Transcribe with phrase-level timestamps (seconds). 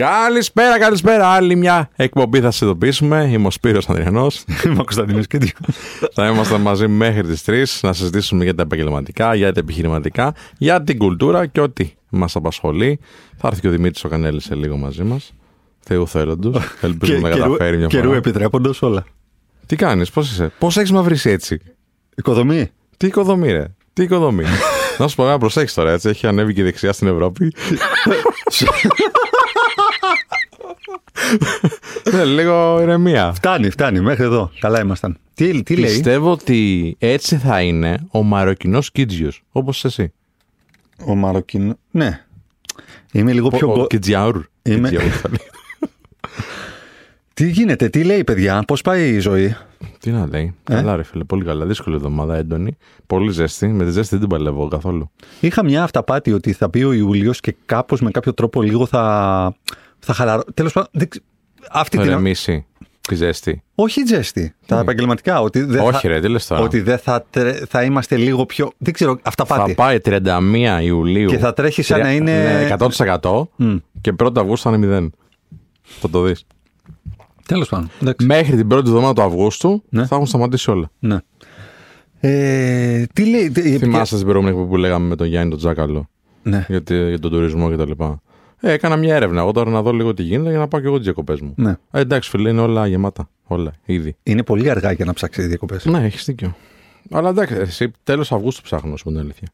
[0.00, 1.28] Καλησπέρα, καλησπέρα.
[1.28, 3.28] Άλλη μια εκπομπή θα σας ειδοποιήσουμε.
[3.32, 4.44] Είμαι ο Σπύρος Ανδριανός.
[4.64, 5.52] Είμαι ο Κωνσταντίνος Κέντιο.
[6.12, 10.82] θα είμαστε μαζί μέχρι τις 3 να συζητήσουμε για τα επαγγελματικά, για τα επιχειρηματικά, για
[10.82, 12.98] την κουλτούρα και ό,τι μας απασχολεί.
[13.36, 15.32] Θα έρθει και ο Δημήτρης ο Κανέλη σε λίγο μαζί μας.
[15.80, 16.56] Θεού θέλοντος.
[16.80, 18.02] Ελπίζουμε να καταφέρει μια φορά.
[18.02, 19.04] Καιρού επιτρέποντο όλα.
[19.66, 21.60] Τι κάνεις, πώς είσαι, πώς έχεις μαυρίσει έτσι;
[22.16, 22.70] Οικοδομή.
[22.96, 23.64] Τι οικοδομή, ρε.
[23.92, 24.44] Τι οικοδομή.
[24.98, 26.08] να σου πω να προσέξει τώρα, έτσι.
[26.08, 27.52] Έχει ανέβει και η δεξιά στην Ευρώπη.
[32.12, 33.32] ναι, λίγο ηρεμία.
[33.32, 34.00] Φτάνει, φτάνει.
[34.00, 34.50] Μέχρι εδώ.
[34.60, 35.16] Καλά ήμασταν.
[35.34, 40.12] Τι, τι λέει; Πιστεύω ότι έτσι θα είναι ο Μαροκινός Κίτζιος, όπως εσύ.
[41.06, 41.74] Ο Μαροκινός.
[41.90, 42.24] Ναι.
[43.12, 43.72] Είμαι λίγο πιο.
[43.72, 44.44] Ο Κιτζιαούρ.
[44.62, 45.38] Είμαι- Κιτζιαούρ θα λέει.
[47.34, 49.56] Τι γίνεται, τι λέει, παιδιά, πώς πάει η ζωή;
[50.00, 50.54] Τι να λέει.
[50.70, 51.24] Ε; Καλά, ρε φίλε.
[51.24, 51.66] Πολύ καλά.
[51.66, 52.76] Δύσκολη εβδομάδα, έντονη.
[53.06, 53.66] Πολύ ζέστη.
[53.68, 55.10] Με τη ζέστη δεν την παλεύω καθόλου.
[55.40, 59.54] Είχα μια αυταπάτη ότι θα μπει ο Ιούλιος και κάπως με κάποιο τρόπο λίγο θα.
[60.00, 60.42] Θα χαλαρώ.
[60.54, 60.90] Τέλος πάντων.
[60.92, 61.24] δεν ξε-
[61.70, 62.10] Αυτή Θα την.
[62.12, 62.66] ρεμίσει
[63.08, 63.62] τη ζέστη.
[63.74, 64.54] Όχι ζέστη.
[64.66, 65.40] Τα επαγγελματικά.
[65.40, 66.08] Ότι δεν Όχι, θα...
[66.08, 66.60] ρε, τι λες τώρα.
[66.62, 68.70] Ότι δεν θα, τρε- θα είμαστε λίγο πιο.
[68.78, 69.68] Δεν ξέρω, αυταπάτη.
[69.74, 71.28] Θα πάει 31 Ιουλίου.
[71.28, 72.74] Και θα τρέχει σαν να είναι- Ναι,
[73.20, 73.76] 100% Μμ.
[74.00, 75.10] και 1 Αυγούστου θα είναι 0.
[75.82, 76.46] Θα το δεις.
[77.46, 77.90] Τέλος πάντων.
[78.02, 78.26] Εντάξει.
[78.26, 80.06] Μέχρι την πρώτη εβδομάδα του Αυγούστου Ναι.
[80.06, 80.90] θα έχουν σταματήσει όλα.
[80.98, 81.16] Ναι.
[82.20, 83.50] Ε, τι λέει.
[83.50, 86.08] τι- Θυμάσαι την προηγούμενη εκπομπή που λέγαμε με τον Γιάννη τον Τζάκαλο
[86.42, 86.66] Ναι.
[86.68, 87.90] για, τη- για τον τουρισμό κτλ.
[88.60, 90.86] Ε, έκανα μια έρευνα εγώ τώρα να δω λίγο τι γίνεται για να πάω και
[90.86, 91.52] εγώ τις διακοπές μου.
[91.56, 91.76] ναι.
[91.90, 93.28] Ε, εντάξει, φίλε, είναι όλα γεμάτα.
[93.46, 94.16] Όλα, ήδη.
[94.22, 95.84] Είναι πολύ αργά για να ψάξεις διακοπές.
[95.84, 96.54] Ναι, έχεις δίκιο.
[97.10, 99.48] Αλλά εντάξει, εσύ τέλος Αυγούστου ψάχνω, σου πω την αλήθεια.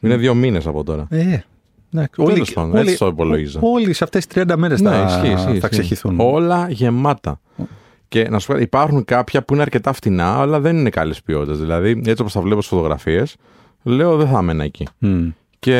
[0.00, 1.06] Είναι δύο μήνες από τώρα.
[1.10, 1.38] Ε,
[1.94, 2.22] εντάξει.
[2.24, 3.58] Τέλος πάντων, έτσι το υπολόγιζα.
[3.62, 5.68] Όλοι σε αυτές τι 30 μέρες Ναι, θα, ισχύει, ισχύει, θα ισχύει.
[5.68, 6.16] ξεχυθούν.
[6.20, 7.40] Όλα γεμάτα.
[8.08, 11.54] Και να σου πω, υπάρχουν κάποια που είναι αρκετά φτηνά, αλλά δεν είναι καλή ποιότητα.
[11.54, 13.36] Δηλαδή, έτσι όπως τα βλέπω στις φωτογραφίες,
[13.82, 14.86] λέω δεν θα έμενα εκεί.
[14.98, 15.28] Μμ.
[15.58, 15.74] Και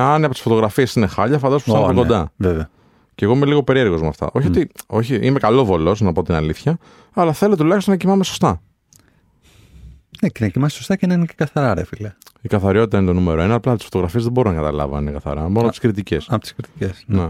[0.00, 2.32] αν από τις φωτογραφίες είναι χάλια, φαντάζομαι που θα Ω, είναι ναι, κοντά.
[2.36, 2.70] Βέβαια.
[3.14, 4.30] Και εγώ είμαι λίγο περίεργος με αυτά.
[4.32, 6.78] Όχι, ότι, όχι, είμαι καλό βολό, να πω την αλήθεια,
[7.14, 8.60] αλλά θέλω τουλάχιστον να κοιμάμαι σωστά.
[10.22, 12.12] Ναι, και να κοιμάσαι σωστά και να είναι και καθαρά, ρε φίλε.
[12.40, 13.54] Η καθαριότητα είναι το νούμερο ένα.
[13.54, 15.48] Απλά τις φωτογραφίες δεν μπορώ να καταλάβω αν είναι καθαρά.
[15.48, 16.26] Μόνο τις κριτικές.
[16.28, 17.04] Από τις κριτικές.
[17.06, 17.28] Ναι.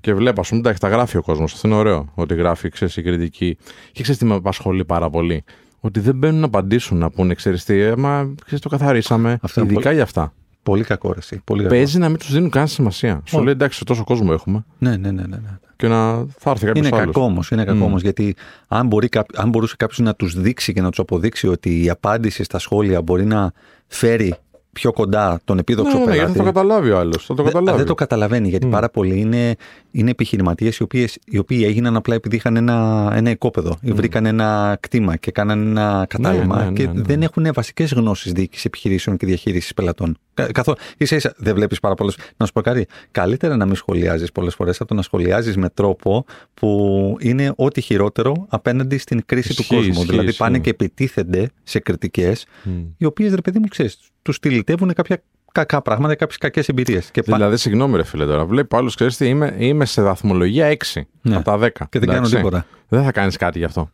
[0.00, 1.52] Και βλέπω, ας πούμε, εντάξει, τα γράφει ο κόσμος.
[1.52, 2.08] Αυτό είναι ωραίο.
[2.14, 3.56] Ότι γράφει, ξέρεις, η κριτική.
[3.92, 5.44] Και ξέρεις τι με απασχολεί πάρα πολύ;
[5.80, 9.38] Ότι δεν μπαίνουν να απαντήσουν να πούνε, ξέρεις τι, ε, μα ξέρεις, το καθαρίσαμε.
[9.42, 10.32] Αυτό είναι Ειδικά πολύ- για αυτά.
[10.62, 11.40] Πολύ κακό, ρε, εσύ.
[11.44, 11.74] Πολύ κακό.
[11.74, 13.20] Παίζει να μην τους δίνουν καν σημασία.
[13.24, 13.44] Σου Όχι.
[13.44, 14.64] λέει εντάξει, τόσο κόσμο έχουμε.
[14.78, 15.22] Ναι, ναι, ναι.
[15.22, 15.58] ναι, ναι.
[15.76, 17.12] Και να θα έρθει κάποιος Είναι άλλος.
[17.14, 17.50] κακό όμως.
[17.50, 18.34] Είναι κακό όμως, γιατί
[18.68, 21.90] αν, μπορεί, κάπο- αν μπορούσε κάποιος να τους δείξει και να τους αποδείξει ότι η
[21.90, 23.52] απάντηση στα σχόλια μπορεί να
[23.86, 24.34] φέρει
[24.72, 26.48] πιο κοντά τον επίδοξο Ναι, ναι, ναι, γιατί πελάτη.
[26.48, 27.24] θα το καταλάβει ο άλλος.
[27.26, 27.78] Θα το Δεν- καταλάβει.
[27.78, 29.54] Δεν το καταλαβαίνει γιατί πάρα πολλοί είναι,
[29.90, 34.26] είναι επιχειρηματίες οι, οποίες- οι οποίοι έγιναν απλά επειδή είχαν ένα, ένα οικόπεδο ή βρήκαν
[34.26, 37.02] ένα κτήμα και κάναν ένα κατάλημα ναι, ναι, και ναι.
[37.02, 40.16] δεν έχουν βασικές γνώσεις διοίκησης επιχειρήσεων και διαχείρισης πελατών.
[40.34, 40.76] Κα- Καθόλου.
[40.98, 42.12] σα ίσα δεν βλέπεις πάρα πολλέ.
[42.36, 42.86] Να σου πω κάτι.
[43.10, 47.80] Καλύτερα να μην σχολιάζεις πολλές φορές από το να σχολιάζεις με τρόπο που είναι ό,τι
[47.80, 49.92] χειρότερο απέναντι στην κρίση Ισχύει, του κόσμου.
[49.92, 50.62] ισχύει, δηλαδή πάνε ισχύει.
[50.64, 52.70] και επιτίθενται σε κριτικές, Μμ.
[52.96, 55.22] οι οποίες ρε παιδί μου ξέρεις, τους τυλιτεύουν κάποια
[55.52, 57.10] κακά πράγματα, κάποιες κακές εμπειρίες.
[57.10, 58.44] Και πα- Δηλαδή, συγγνώμη, ρε φίλε τώρα.
[58.46, 61.36] Βλέπει άλλο, ξέρεις τι, είμαι, είμαι σε βαθμολογία 6 Ναι.
[61.36, 61.68] από τα 10.
[61.88, 62.36] Και δεν κάνω εντάξει.
[62.36, 62.66] τίποτα.
[62.88, 63.90] Δεν θα κάνεις κάτι γι' αυτό.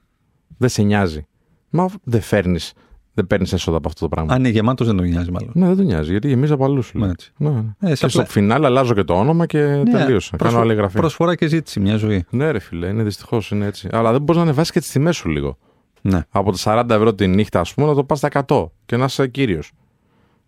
[0.58, 1.26] Δεν σε νοιάζει.
[1.70, 2.72] Μα δεν φέρνεις
[3.14, 4.32] δεν παίρνεις έσοδα από αυτό το πράγμα.
[4.32, 5.50] Αν είναι γεμάτος, δεν τον νοιάζει μάλλον.
[5.54, 6.82] Ναι, δεν τον νοιάζει, γιατί γεμίζει από αλλού.
[6.92, 7.32] Ναι, έτσι.
[7.36, 7.58] Ναι, ναι.
[7.80, 9.58] Ε, και σαν στο πλα- φινάλε αλλάζω και το όνομα και
[9.92, 10.36] τελείωσα.
[10.36, 10.96] προσφο- Κάνω άλλη εγγραφή.
[10.96, 12.24] Προσφορά και ζήτηση, μια ζωή.
[12.30, 13.88] Ναι, ρε φίλε, είναι δυστυχώς είναι έτσι.
[13.92, 15.58] Αλλά δεν μπορείς να ανεβάσεις και τις τιμές σου λίγο.
[16.00, 16.20] Ναι.
[16.30, 19.04] Από τα 40 ευρώ τη νύχτα, ας πούμε, να το πας στα 100 και να
[19.04, 19.72] είσαι κύριος.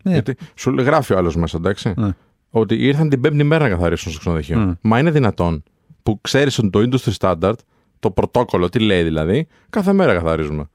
[0.03, 0.11] Ναι.
[0.11, 1.93] Γιατί σου γράφει ο άλλος μέσα, εντάξει.
[1.97, 2.09] Ναι.
[2.49, 4.69] Ότι ήρθαν την πέμπτη μέρα να καθαρίσουν στο ξενοδοχείο.
[4.69, 4.77] Mm.
[4.81, 5.63] Μα είναι δυνατόν
[6.03, 7.53] που ξέρεις ότι το industry standard,
[7.99, 10.69] το πρωτόκολλο, τι λέει δηλαδή, κάθε μέρα καθαρίζουμε.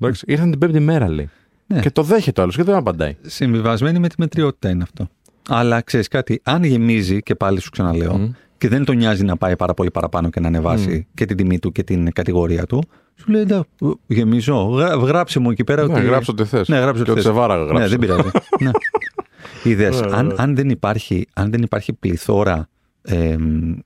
[0.00, 1.30] Εντάξει, ήρθαν την πέμπτη μέρα, λέει.
[1.66, 1.80] Ναι.
[1.80, 3.16] Και το δέχεται ο άλλος και δεν απαντάει.
[3.22, 5.08] Συμβιβασμένη με τη μετριότητα είναι αυτό.
[5.48, 8.30] Αλλά ξέρεις κάτι, αν γεμίζει, και πάλι σου ξαναλέω, Μμ.
[8.58, 11.58] Και δεν τον νοιάζει να πάει πάρα πολύ παραπάνω και να ανεβάσει και την τιμή
[11.58, 12.82] του και την κατηγορία του,
[13.14, 13.68] σου λέει «Εντάξει,
[14.06, 14.54] γεμίζω.
[14.64, 16.02] Γρα- Γράψε μου εκεί πέρα Ναι, ότι.
[16.06, 16.68] γράψε ό,τι θες.
[16.68, 17.38] Ναι, γράψε και ό,τι ότι σε θες.
[17.38, 17.82] βάραγα γράψε.
[17.82, 18.28] Ναι, δεν πειράζει.
[18.64, 18.70] ναι.
[19.64, 20.34] Είδες, Ναι, αν, ναι.
[20.36, 22.68] αν, δεν υπάρχει, αν δεν υπάρχει πληθώρα
[23.02, 23.36] ε,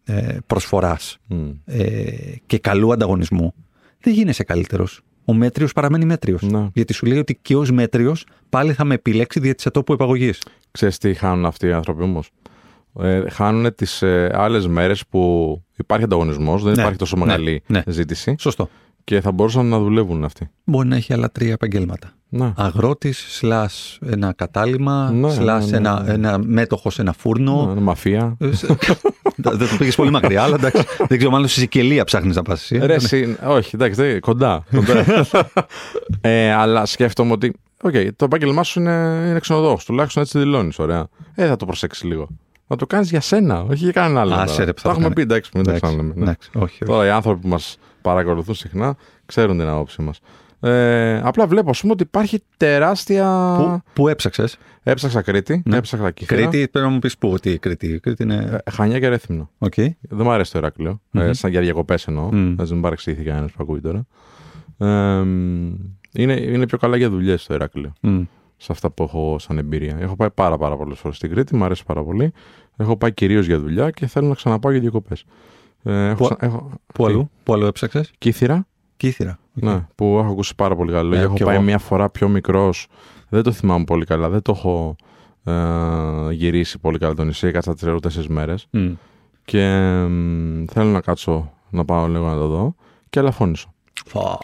[0.04, 1.48] ε, προσφοράς Μμ.
[1.64, 2.04] ε,
[2.46, 3.54] και καλού ανταγωνισμού,
[4.00, 5.00] δεν γίνεσαι καλύτερος.
[5.24, 6.42] Ο μέτριος παραμένει μέτριος.
[6.42, 6.66] Ναι.
[6.74, 10.42] Γιατί σου λέει ότι και ως μέτριος πάλι θα με επιλέξει δια της ατόπου επαγωγής.
[10.70, 12.30] Ξέρεις τι χάνουν αυτοί οι άνθρωποι όμως;
[13.00, 17.62] Ε, χάνουν τις ε, άλλες μέρες που υπάρχει ανταγωνισμός, δεν Ναι, υπάρχει τόσο ναι, μεγάλη
[17.66, 17.82] ναι.
[17.86, 18.68] ζήτηση Σωστό.
[19.04, 20.50] και θα μπορούσαν να δουλεύουν αυτοί.
[20.64, 22.12] Μπορεί να έχει άλλα τρία επαγγέλματα.
[22.30, 22.52] Να.
[22.56, 26.12] Αγρότης, σλάς ένα κατάλημα, Ναι, σλάς ναι, ναι, ένα, ναι.
[26.12, 27.72] ένα μέτοχος σε ένα φούρνο.
[27.74, 28.36] Ναι, μαφία.
[28.40, 28.66] Ε, σε-
[29.36, 30.82] Δεν το πήγες πολύ μακριά, αλλά εντάξει.
[31.08, 32.86] Δεν ξέρω, μάλλον στη Σικελία ψάχνεις να πας εσύ.
[32.86, 34.64] Ρε, εσύ, όχι, εντάξει, δεν- κοντά.
[34.74, 35.04] κοντά.
[36.20, 37.52] ε, αλλά σκέφτομαι ότι
[37.82, 39.78] οκ, το επάγγελμά σου είναι, είναι ξενοδόχος.
[39.86, 40.78] Τουλάχιστον έτσι δηλώνεις.
[40.78, 41.06] Ωραία.
[41.34, 42.28] Ε, θα το προσέξεις λίγο.
[42.70, 44.34] Να το κάνεις για σένα, όχι για κανέναν άλλο.
[44.34, 45.14] Άσε, ρε, που θα Τα το έχουμε κάνει.
[45.14, 46.14] πει, εντάξει, μην τα Εντάξει, ξαναλέμε.
[46.16, 46.22] ναι.
[46.22, 46.84] εντάξει, όχι, όχι.
[46.84, 50.20] Τώρα οι άνθρωποι που μας παρακολουθούν συχνά ξέρουν την άποψή μας.
[50.60, 53.54] Ε, απλά βλέπω, ας πούμε, ότι υπάρχει τεράστια.
[53.58, 55.76] Πού, πού έψαξες, Έψαξα Κρήτη, Ναι.
[55.76, 56.40] έψαξα Κύθυρα.
[56.40, 57.86] Κρήτη, πρέπει να μου πεις πού, τι η Κρήτη.
[57.86, 58.60] Η Κρήτη είναι.
[58.64, 59.50] ε, Χανιά και Ρέθυμνο.
[59.58, 59.74] Οκ.
[59.74, 61.00] Δεν μου αρέσει το Ηράκλειο.
[61.10, 61.22] Μμμ.
[61.22, 62.28] Ε, σαν για διακοπές εννοώ.
[62.34, 62.54] Μμ.
[62.56, 64.06] Να μην παρεξηγηθεί κανένας που ακούει τώρα.
[64.78, 65.22] Ε,
[66.12, 67.92] είναι, είναι πιο καλά για δουλειές το Ηράκλειο.
[68.00, 68.22] Μμ.
[68.60, 69.96] Σε αυτά που έχω σαν εμπειρία.
[70.00, 72.32] Έχω πάει πάρα, πάρα πολλές φορές στην Κρήτη, μου αρέσει πάρα πολύ.
[72.76, 75.24] Έχω πάει κυρίως για δουλειά και θέλω να ξαναπάω για διακοπές.
[75.82, 78.66] Ε, έχω, Πού- ξα- έχω, Πού αλλού, πού αλλού έψαξες; Κύθυρα,
[78.96, 79.38] Κύθυρα.
[79.56, 79.62] Οκ.
[79.64, 81.20] ναι, που έχω ακούσει πάρα πολύ καλά λόγια.
[81.20, 81.64] Ε, έχω κι πάει εγώ.
[81.64, 82.86] μια φορά πιο μικρός.
[83.28, 84.28] Δεν το θυμάμαι πολύ καλά.
[84.28, 84.96] Δεν το έχω
[85.44, 87.46] ε, γυρίσει πολύ καλά το νησί.
[87.46, 88.66] Έκατσα τρεις-τέσσερις μέρες.
[88.70, 88.92] Μμ.
[89.44, 89.64] Και
[90.08, 92.74] μ, θέλω να κάτσω να πάω λίγο να το δω
[93.10, 93.72] και αλαφώνησω.
[94.06, 94.38] Φα,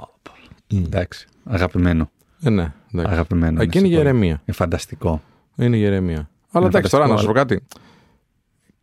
[0.75, 1.27] Εντάξει.
[1.45, 2.11] Αγαπημένο.
[2.43, 3.13] Ε, ναι, εντάξει.
[3.13, 3.63] Αγαπημένο.
[3.63, 4.07] Εκεί είναι νησί πολύ.
[4.11, 4.31] γερεμία.
[4.47, 5.23] Είναι φανταστικό.
[5.57, 6.29] Είναι γερεμία.
[6.51, 7.77] Αλλά Είναι εντάξει, τώρα να σου πω φανταστικό, κάτι.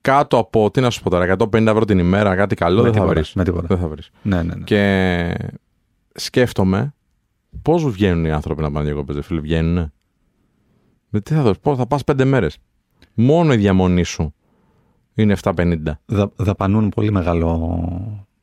[0.01, 2.91] Κάτω από, τι να σου πω τώρα, 150 ευρώ την ημέρα, κάτι καλό Με δεν
[2.93, 3.33] θα τίποτα, βρεις.
[3.33, 3.67] με τίποτα.
[3.67, 4.09] Δεν θα βρεις.
[4.21, 4.63] Ναι, ναι, ναι.
[4.63, 5.33] Και
[6.13, 6.93] σκέφτομαι
[7.61, 9.39] πώς βγαίνουν οι άνθρωποι να πάνε διακοπές, φίλε.
[9.39, 9.91] Βγαίνουν.
[11.09, 12.57] Με τι θα δώσει, πώς θα πας πέντε μέρες.
[13.13, 14.33] Μόνο η διαμονή σου
[15.13, 15.77] είναι 750.
[16.05, 17.69] Δα, δαπανούν πολύ μεγάλο,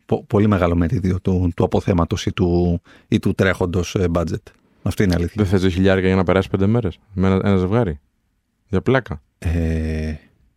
[0.06, 4.43] πο- πολύ μεγάλο μερίδιο του, του αποθέματος ή του, ή του τρέχοντος ε, budget.
[4.88, 5.35] Αυτό είναι αλήθεια.
[5.37, 8.00] Δεν θες δύο χιλιάρικα για να περάσει πέντε μέρες με ένα, ένα ζευγάρι;
[8.69, 9.23] Για πλάκα.
[9.38, 10.14] Ε,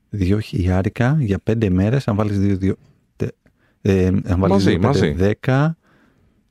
[0.10, 2.76] δύο χιλιάρικα για πέντε μέρες, αν βάλεις δύο, δύο
[3.16, 3.28] τε,
[3.82, 5.12] ε, αν βάλεις Μαζί, δύο, πέντε, μαζί.
[5.12, 5.78] δέκα,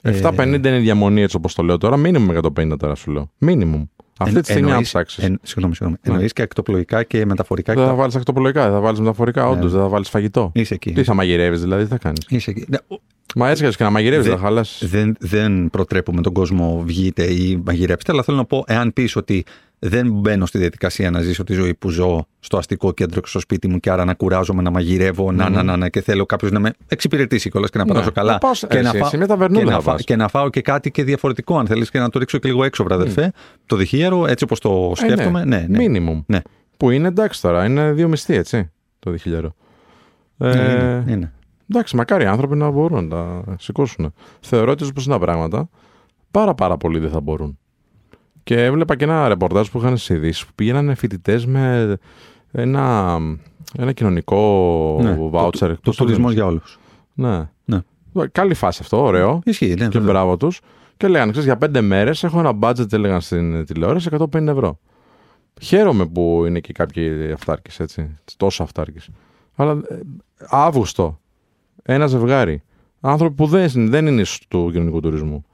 [0.03, 1.97] ε, 750 είναι η διαμονή έτσι όπως το λέω τώρα.
[1.97, 3.31] Μίνιμουμ 150 τώρα σου λέω.
[3.39, 3.85] Μίνιμουμ.
[4.23, 5.23] Αυτή εν- τη στιγμή, αν εννοείς- ψάξει.
[5.25, 6.01] εν- Συγγνώμη, συγγνώμη.
[6.05, 6.13] Ναι.
[6.13, 7.73] Εννοείς και εκτοπλοϊκά και μεταφορικά.
[7.73, 9.49] Δεν και θα τα- βάλεις ακτοπολογικά, δεν θα βάλεις μεταφορικά, Ναι.
[9.51, 9.73] όντως.
[9.73, 10.51] Δεν θα βάλεις φαγητό.
[10.55, 10.93] Είσαι εκεί.
[10.93, 12.65] Τι θα μαγειρεύεις, δηλαδή, τι θα κάνεις; Είσαι εκεί.
[12.69, 13.01] Ναι, ο-
[13.35, 14.87] Μα έτσι κι αλλιώς και να μαγειρεύεις, Δεν- δεν θα χαλάσει.
[14.87, 19.45] δεν, δεν προτρέπουμε τον κόσμο βγείτε ή μαγειρέψτε, αλλά θέλω να πω, εάν πεις ότι
[19.83, 23.41] δεν μπαίνω στη διαδικασία να ζήσω τη ζωή που ζω στο αστικό κέντρο και στο
[23.41, 26.51] σπίτι μου και άρα να κουράζομαι να μαγειρεύω, να, να, να, να, και θέλω κάποιος
[26.51, 28.33] να με εξυπηρετήσει κιόλας και να περάσω καλά.
[28.33, 30.05] Να πάω σε- και, εσύ, φάω- εσύ με ταβερνούλα και, να θα φά- πας.
[30.05, 32.65] και να φάω και κάτι και διαφορετικό, αν θέλεις, και να το ρίξω και λίγο
[32.65, 33.33] έξω, βραδερφέ.
[33.67, 35.45] Το διχείαρο, έτσι όπως το σκέφτομαι.
[35.45, 35.79] ναι, ναι.
[35.79, 36.21] Μίνιμουμ.
[36.27, 36.41] Ναι.
[36.77, 38.71] Που είναι εντάξει τώρα, είναι δύο μισθοί, έτσι.
[38.99, 39.55] Το διχιλιάρο.
[40.39, 41.33] Ε, Ναι, είναι, είναι.
[41.71, 44.13] Εντάξει, μακάρι οι άνθρωποι να μπορούν να τα σηκώσουν.
[44.41, 45.69] Θεωρώ ότι όπως είναι τα πράγματα,
[46.31, 47.59] πάρα πάρα πολλοί δεν θα μπορούν.
[48.43, 51.97] Και έβλεπα και ένα ρεπορτάζ που είχαν στις ειδήσεις που πήγαιναν φοιτητές με
[52.53, 53.17] ένα,
[53.79, 55.59] ένα κοινωνικό Ναι, voucher.
[55.59, 56.79] Το, Πώς το τουρισμός λένε; για όλους.
[57.15, 57.49] Ναι.
[57.65, 57.81] Ναι.
[58.33, 59.41] Καλή φάση αυτό, ωραίο.
[59.45, 60.13] Ισχύει, ναι, Και βέβαια.
[60.13, 60.61] μπράβο τους.
[60.97, 64.79] Και λέγανε, ξέρεις, για πέντε μέρες έχω ένα budget, έλεγαν στην τηλεόραση, 150 ευρώ.
[65.61, 68.19] Χαίρομαι που είναι και κάποιοι αυτάρκες, έτσι.
[68.37, 69.09] Τόσο αυτάρκες.
[69.55, 69.99] Αλλά ε,
[70.49, 71.21] Αύγουστο,
[71.83, 72.63] ένα ζευγάρι.
[73.01, 75.45] Άνθρωποι που δεν, δεν είναι του κοινωνικού τουρισμού.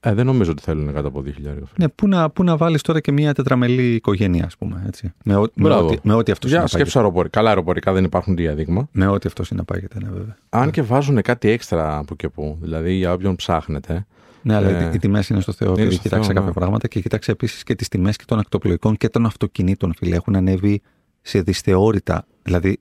[0.00, 1.66] Ε, δεν νομίζω ότι θέλουν κάτω από 2.000 ευρώ.
[1.76, 4.84] Ναι, πού να, πού να βάλεις τώρα και μια τετραμελή οικογένεια, ας πούμε.
[4.86, 5.12] Έτσι.
[5.24, 5.86] Με, ό, με, Μπράβο.
[5.86, 6.78] ό,τι, με ό,τι αυτό Για συνεπάγεται.
[6.78, 7.38] σκέψου αεροπορικά.
[7.38, 8.88] Καλά, αεροπορικά δεν υπάρχουν διαδείγμα.
[8.92, 10.36] Με ό,τι αυτό συνεπάγεται, ναι, βέβαια.
[10.48, 12.58] Αν και βάζουν κάτι έξτρα από και που.
[12.60, 14.06] Δηλαδή για όποιον ψάχνετε.
[14.42, 15.68] Ναι, αλλά Ε, οι- οι τιμές είναι στο Θεό.
[15.70, 16.54] είναι επειδή στο κοίταξα Θεό, κάποια ναι.
[16.58, 20.16] πράγματα και κοίταξε επίσης και τις τιμές και των ακτοπλοϊκών και των αυτοκινήτων, φίλε.
[20.16, 20.82] Έχουν ανέβει
[21.22, 22.26] σε δυσθεώρητα.
[22.42, 22.78] Δηλαδή,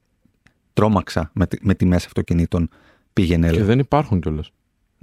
[0.73, 2.69] τρόμαξα με, τη- με τιμές αυτοκινήτων.
[3.13, 3.50] Πήγαινε.
[3.50, 3.65] Και έλα.
[3.65, 4.51] δεν υπάρχουν κιόλας.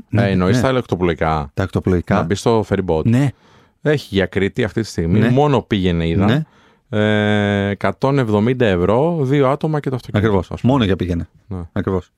[0.09, 0.63] Ναι, ε, Εννοείς ναι.
[0.63, 1.51] τα ηλεκτροπλοϊκά.
[1.55, 2.15] Τα ακτοπλοϊκά.
[2.15, 3.05] Να μπεις στο ferry boat.
[3.05, 3.29] Ναι,
[3.83, 5.19] Έχει για Κρήτη αυτή τη στιγμή.
[5.19, 5.29] Ναι.
[5.31, 6.25] Μόνο πήγαινε, είδα.
[6.25, 6.43] ναι,
[7.69, 10.27] Ε, 170 ευρώ, δύο άτομα και το αυτοκίνητο.
[10.29, 10.51] ακριβώς.
[10.51, 10.73] ας πούμε.
[10.73, 11.29] Μόνο για πήγαινε.
[11.47, 11.59] Ναι.
[11.73, 12.11] Ακριβώς.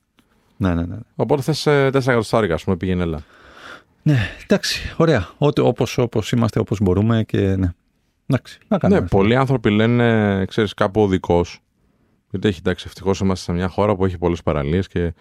[0.57, 0.97] Ναι, ναι, ναι.
[1.17, 3.19] Οπότε θες 4 εκατοστάρικα, ας πούμε, πήγαινε έλα.
[4.03, 5.29] Ναι, εντάξει, ωραία.
[5.39, 7.69] Ό,τι, όπως, όπως είμαστε, όπως μπορούμε και ναι.
[8.27, 9.01] Εντάξει, να κάνουμε.
[9.01, 11.45] Ναι, πολλοί άνθρωποι λένε, ξέρεις, κάπου οδικό.
[12.31, 15.15] Γιατί έχει εντάξει, ευτυχώς είμαστε σε μια χώρα που έχει πολλές παραλίες και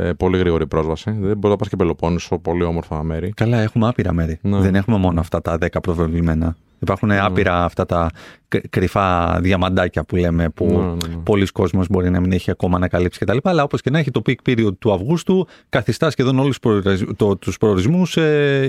[0.00, 1.10] ε, πολύ γρήγορη πρόσβαση.
[1.10, 3.32] Δεν μπορεί να πας και Πελοπόννησο, πολύ όμορφα μέρη.
[3.36, 4.38] Καλά, έχουμε άπειρα μέρη.
[4.42, 4.58] Ναι.
[4.60, 6.56] Δεν έχουμε μόνο αυτά τα 10 προβεβλημένα.
[6.82, 8.10] Υπάρχουν άπειρα αυτά τα
[8.48, 11.22] κρυ- κρυφά διαμαντάκια που λέμε που Ναι, ναι, ναι.
[11.22, 13.36] πολλοί κόσμος μπορεί να μην έχει ακόμα ανακαλύψει κτλ.
[13.42, 17.16] Αλλά όπως και να έχει το peak period του Αυγούστου καθιστά σχεδόν όλους τους προορισμ-
[17.16, 18.68] το- τους προορισμούς ε,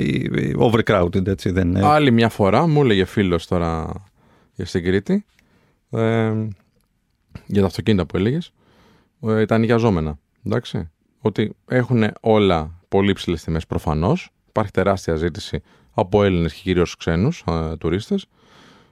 [0.60, 1.28] overcrowded.
[1.28, 3.94] Έτσι, δεν, ε, Άλλη μια φορά μου έλεγε φίλος τώρα
[4.56, 5.26] για στην Κρήτη
[5.92, 6.32] ε,
[7.46, 8.52] για τα αυτοκίνητα που έλεγες,
[9.28, 10.20] ε, τα νοικιαζόμενα.
[10.46, 10.90] Εντάξει.
[11.22, 14.30] Ότι έχουν όλα πολύ ψηλές τιμές προφανώς.
[14.50, 15.62] Υπάρχει τεράστια ζήτηση
[15.94, 17.44] από Έλληνες και κυρίως ξένους
[17.80, 18.26] τουρίστες.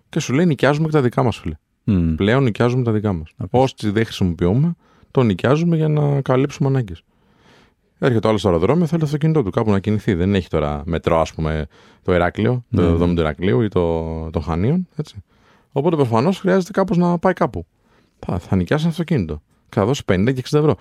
[0.09, 1.55] Και σου λέει νοικιάζουμε και τα δικά μας, φίλε.
[1.83, 3.29] μ, Πλέον νοικιάζουμε τα δικά μας.
[3.49, 4.75] Όσοι δεν χρησιμοποιούμε,
[5.11, 7.03] το νοικιάζουμε για να καλύψουμε ανάγκες.
[7.99, 10.13] Έρχεται ο άλλος στο αεροδρόμιο, θέλει το αυτοκίνητό του κάπου να κινηθεί.
[10.13, 11.67] Δεν έχει τώρα μετρό, ας πούμε,
[12.03, 12.87] το Εράκλειο, το Ναι.
[12.87, 14.87] δρόμο του Ερακλείου ή το, το Χανίων.
[14.95, 15.23] Έτσι.
[15.71, 17.65] Οπότε προφανώς χρειάζεται κάπως να πάει κάπου.
[18.19, 19.41] Θα, θα νοικιάσει ένα αυτοκίνητο.
[19.69, 20.75] Και θα δώσει 50 και 60 ευρώ.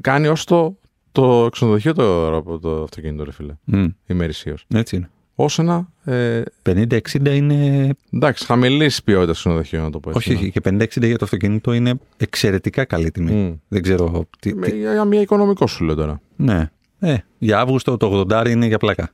[0.00, 0.76] Κάνει ως το,
[1.14, 3.54] το ξενοδοχείο το, το αυτοκίνητο, ρε φίλε.
[3.64, 4.54] μ, Ημερησίω.
[4.74, 5.10] έτσι είναι.
[5.34, 5.88] ως ένα.
[6.04, 6.98] Ε, 50-60
[7.34, 7.90] είναι.
[8.12, 10.32] εντάξει, χαμηλή ποιότητα ξενοδοχείο, να το πω έτσι.
[10.32, 13.32] Όχι, όχι, και 50-60 για το αυτοκίνητο είναι εξαιρετικά καλή τιμή.
[13.32, 13.54] Μμ.
[13.68, 14.28] Δεν ξέρω.
[14.40, 16.20] Τι, Με- τι- Για μια οικονομικό σου λέω τώρα.
[16.36, 16.70] Ναι.
[16.98, 19.10] Ε, για Αύγουστο το 80 είναι για πλάκα.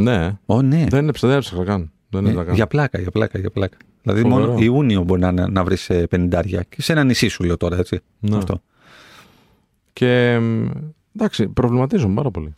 [0.00, 0.86] Ναι, Ω, ναι.
[0.88, 1.92] δεν έψαξα, δεν έψαξα καν.
[2.08, 2.54] Δεν Ε, έψαξα καν.
[2.54, 3.76] για πλάκα, για πλάκα, για πλάκα.
[4.02, 4.46] Δηλαδή Φοβερό.
[4.46, 8.00] μόνο Ιούνιο μπορεί να, να βρεις 50 και σε ένα νησί σου λέω τώρα, έτσι.
[8.18, 8.36] Ναι.
[8.36, 8.62] Αυτό.
[9.92, 10.66] Και μ,
[11.18, 12.54] εντάξει, προβληματίζομαι πάρα πολύ.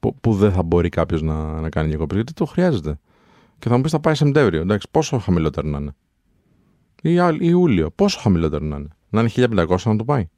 [0.00, 2.98] Που, που δεν θα μπορεί κάποιος να, να κάνει διακοπέ, γιατί το χρειάζεται.
[3.58, 4.60] Και θα μου πεις θα πάει Σεπτέμβριο.
[4.60, 5.94] Εντάξει, πόσο χαμηλότερο να είναι;
[7.02, 9.30] Ή Ά- Ιούλιο, πόσο χαμηλότερο να είναι; Να είναι
[9.68, 10.28] 1500 να το πάει;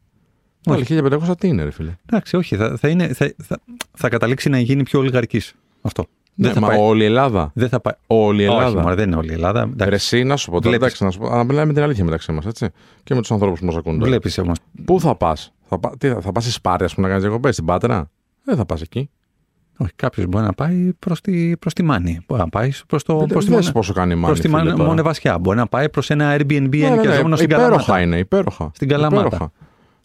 [0.64, 3.58] Πάλι 1500 τι είναι, ρε φίλε; Εντάξει, όχι, θα, θα, είναι, θα, θα,
[3.92, 5.54] θα καταλήξει να γίνει πιο ολιγαρκής.
[5.82, 6.06] Αυτό.
[6.34, 7.50] Ναι, δεν, θα μα πάει, όλη η Ελλάδα.
[7.54, 7.94] δεν θα πάει.
[8.06, 8.80] Όλη η Όχι, Ελλάδα.
[8.82, 9.70] μωρέ, δεν είναι όλη η Ελλάδα.
[9.78, 10.86] Ρε, εσύ να σου πω τώρα, Βλέπεις.
[11.00, 12.68] εντάξει, να σου πω, να μιλάμε την αλήθεια μεταξύ μας, έτσι.
[13.04, 13.94] Και με τους ανθρώπους που μας ακούν.
[13.98, 14.06] τώρα.
[14.10, 14.58] Βλέπεις όμως.
[14.84, 17.26] Πού θα πας, θα, πα- τι θα, θα πας στη Σπάρτη, ας πούμε, να κάνεις
[17.28, 18.10] διακοπές, στην Πάτρα;
[18.44, 19.10] Δεν θα πας εκεί.
[19.78, 22.20] Όχι, κάποιος μπορεί να πάει προς τη, προς τη Μάνη.
[22.28, 23.18] Μπορεί να πάει προς το.
[23.18, 24.34] Δεν προς τη δες Μονε- πόσο κάνει η προς Μάνη.
[24.40, 24.88] τη φίλε, Μανε- τώρα.
[24.88, 25.38] Μονεβασιά.
[25.38, 28.00] Μπορεί να πάει προς ένα Airbnb Ναι, ναι, ναι, ενοικιαζόμενο στην υπέροχα Καλαμάτα.
[28.00, 28.70] είναι, υπέροχα.
[28.74, 29.26] Στην Καλαμάτα.
[29.26, 29.52] Υπέροχα.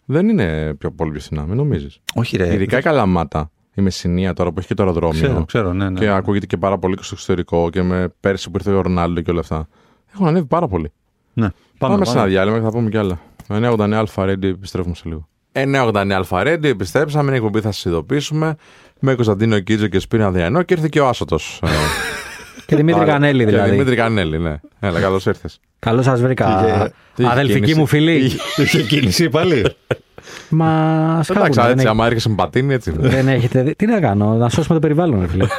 [0.04, 2.00] Δεν είναι πιο πολύ πιο φθηνά, μην νομίζεις.
[2.14, 2.54] Όχι, ρε.
[2.54, 5.22] Ειδικά η Καλαμάτα, η Μεσσηνία τώρα που έχει και το αεροδρόμιο.
[5.22, 5.98] Ξέρω, ξέρω, ναι, ναι.
[5.98, 9.20] Και ακούγεται και πάρα πολύ και στο εξωτερικό και με πέρσι που ήρθε ο Ρονάλντο
[9.20, 9.68] και όλα αυτά.
[10.12, 10.92] Έχουν ανέβει πάρα πολύ.
[11.32, 11.48] ναι.
[11.78, 13.18] Πάμε, σε ένα διάλειμμα και θα πούμε κι άλλα.
[13.48, 15.28] 989 Αλφα Radio, επιστρέφουμε σε λίγο.
[15.64, 18.54] 989 Αλφα Radio, επιστρέψαμε, είναι εκπομπή, θα σας ειδοποιήσουμε.
[19.00, 21.38] Με Κωνσταντίνο Κίτζο και Σπίνα Διανό και ήρθε και ο Άσοτο.
[22.66, 23.70] Και Δημήτρη Κανέλη Και δηλαδή.
[23.70, 24.60] Δημήτρη Κανέλη, ναι.
[24.80, 25.60] Έλα, καλώς ήρθες.
[25.78, 26.90] Καλώς σας βρήκα.
[27.14, 28.32] τι είχε Αδελφική κίνηση; μου φίλη.
[28.56, 29.62] Είχε κίνηση πάλι;
[30.48, 31.42] Μα σκάβουν.
[31.42, 32.90] Εντάξει, δεν έτσι, έχει- άμα έρχεσαι με πατίνι, έτσι.
[32.90, 33.08] είναι.
[33.08, 33.74] Δεν έχετε δει.
[33.74, 35.46] Τι να κάνω, να σώσουμε το περιβάλλον, ρε φίλε.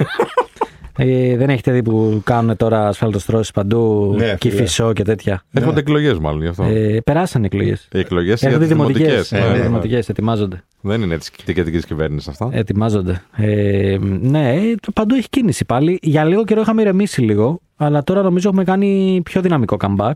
[1.02, 4.36] Ε, δεν έχετε δει που κάνουν τώρα ασφαλτοστρώσεις παντού, Ναι, φίλε.
[4.36, 6.64] κυφισό και τέτοια; Έρχονται εκλογές, μάλλον γι' αυτό.
[6.64, 7.88] Ε, περάσαν εκλογές.
[7.92, 9.30] Οι εκλογές για Έρχονται τις δημοτικές.
[9.30, 9.32] δημοτικές.
[9.32, 9.64] Ε, ναι.
[9.64, 10.64] δημοτικές, ετοιμάζονται.
[10.82, 12.50] Δεν είναι της κυβερνήσει κυβέρνησης αυτά.
[12.52, 13.22] Ετοιμάζονται.
[13.38, 16.00] Ε, ναι, ε, παντού έχει κίνηση πάλι.
[16.02, 20.14] Για λίγο καιρό είχαμε ηρεμήσει λίγο, αλλά τώρα νομίζω έχουμε κάνει πιο δυναμικό comeback.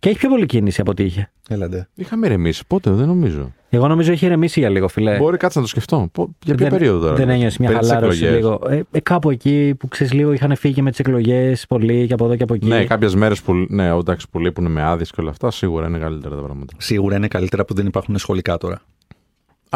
[0.00, 1.30] Και έχεις πιο πολύ κίνηση από ό,τι είχε.
[1.48, 1.88] Έλαντε.
[1.94, 2.62] Είχαμε ηρεμήσει.
[2.66, 3.52] Πότε, δεν νομίζω.
[3.70, 5.16] Εγώ νομίζω έχει ηρεμήσει για λίγο, φιλέ.
[5.16, 6.08] Μπορεί κάτσε να το σκεφτώ.
[6.12, 7.14] Πο- Για ποια Ε, δεν, περίοδο τώρα.
[7.14, 8.44] Δεν ένιωσε μια Πριν τις χαλάρωση εκλογές.
[8.44, 8.60] λίγο.
[8.68, 12.24] Ε, ε, κάπου εκεί που ξέρεις λίγο είχαν φύγει με τις εκλογές πολύ και από
[12.24, 12.66] εδώ και από εκεί.
[12.66, 15.98] Ναι, κάποιες μέρες που, ναι, εντάξει, που λείπουν με άδειες και όλα αυτά, σίγουρα είναι
[15.98, 16.72] καλύτερα τα πράγματα.
[16.78, 18.82] Σίγουρα είναι καλύτερα που δεν υπάρχουν σχολικά τώρα.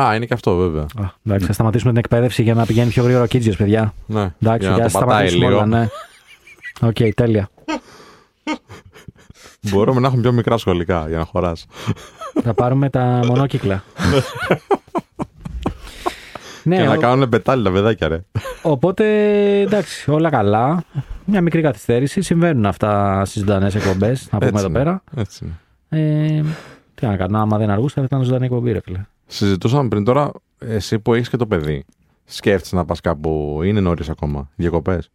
[0.00, 0.82] Α, είναι και αυτό βέβαια.
[0.82, 3.94] Α, εντάξει, θα σταματήσουμε την εκπαίδευση για να πηγαίνει πιο γρήγορα ο Κίτζιος, παιδιά.
[4.06, 5.56] Ναι, Εντάξει, για για να να το πατάει σταματήσουμε λίγο.
[5.56, 5.88] όλα, ναι.
[6.88, 7.48] Οκ, τέλεια.
[9.70, 11.66] Μπορούμε να έχουμε πιο μικρά σχολικά για να χωράς.
[12.42, 13.82] θα πάρουμε τα μονόκυκλα.
[16.62, 18.20] ναι, και να ο- κάνουν πετάλι τα παιδάκια, ρε.
[18.62, 19.04] οπότε
[19.60, 20.84] εντάξει, όλα καλά.
[21.24, 22.22] Μια μικρή καθυστέρηση.
[22.22, 24.78] Συμβαίνουν αυτά στις ζωντανές εκπομπές, να πούμε Έτσι εδώ είναι.
[24.78, 25.02] πέρα.
[25.16, 25.58] Έτσι είναι.
[26.38, 26.42] Ε,
[26.94, 29.00] τι να κάνω, άμα δεν αργούσα, θα ήταν ζωντανή εκπομπή, ρε φίλε.
[29.26, 31.84] Συζητούσαμε πριν τώρα, εσύ που έχεις και το παιδί,
[32.24, 35.10] σκέφτεσαι να πας κάπου, είναι νωρίς ακόμα, διακοπές;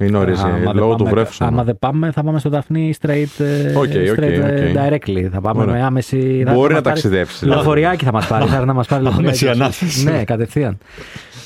[0.00, 1.40] Είναι νωρίς, Άμα δεν λόγω του πάμε- βρέφους.
[1.40, 4.76] Άμα δεν πάμε, θα πάμε στο Δαφνί straight, ε, OK, OK, straight ε, OK.
[4.76, 5.28] directly.
[5.32, 5.74] Θα πάμε Ωραία.
[5.74, 6.42] με άμεση.
[6.46, 7.46] θα- Μπορεί θα να μας πάρει- ταξιδέψει.
[7.46, 8.46] Λεωφοριάκι θα μας πάρει.
[8.46, 9.60] Θα έρθει να μας πάρει Άμεση λεωφοριάκι.
[9.60, 10.04] ανάθεση.
[10.04, 10.78] Ναι, κατευθείαν.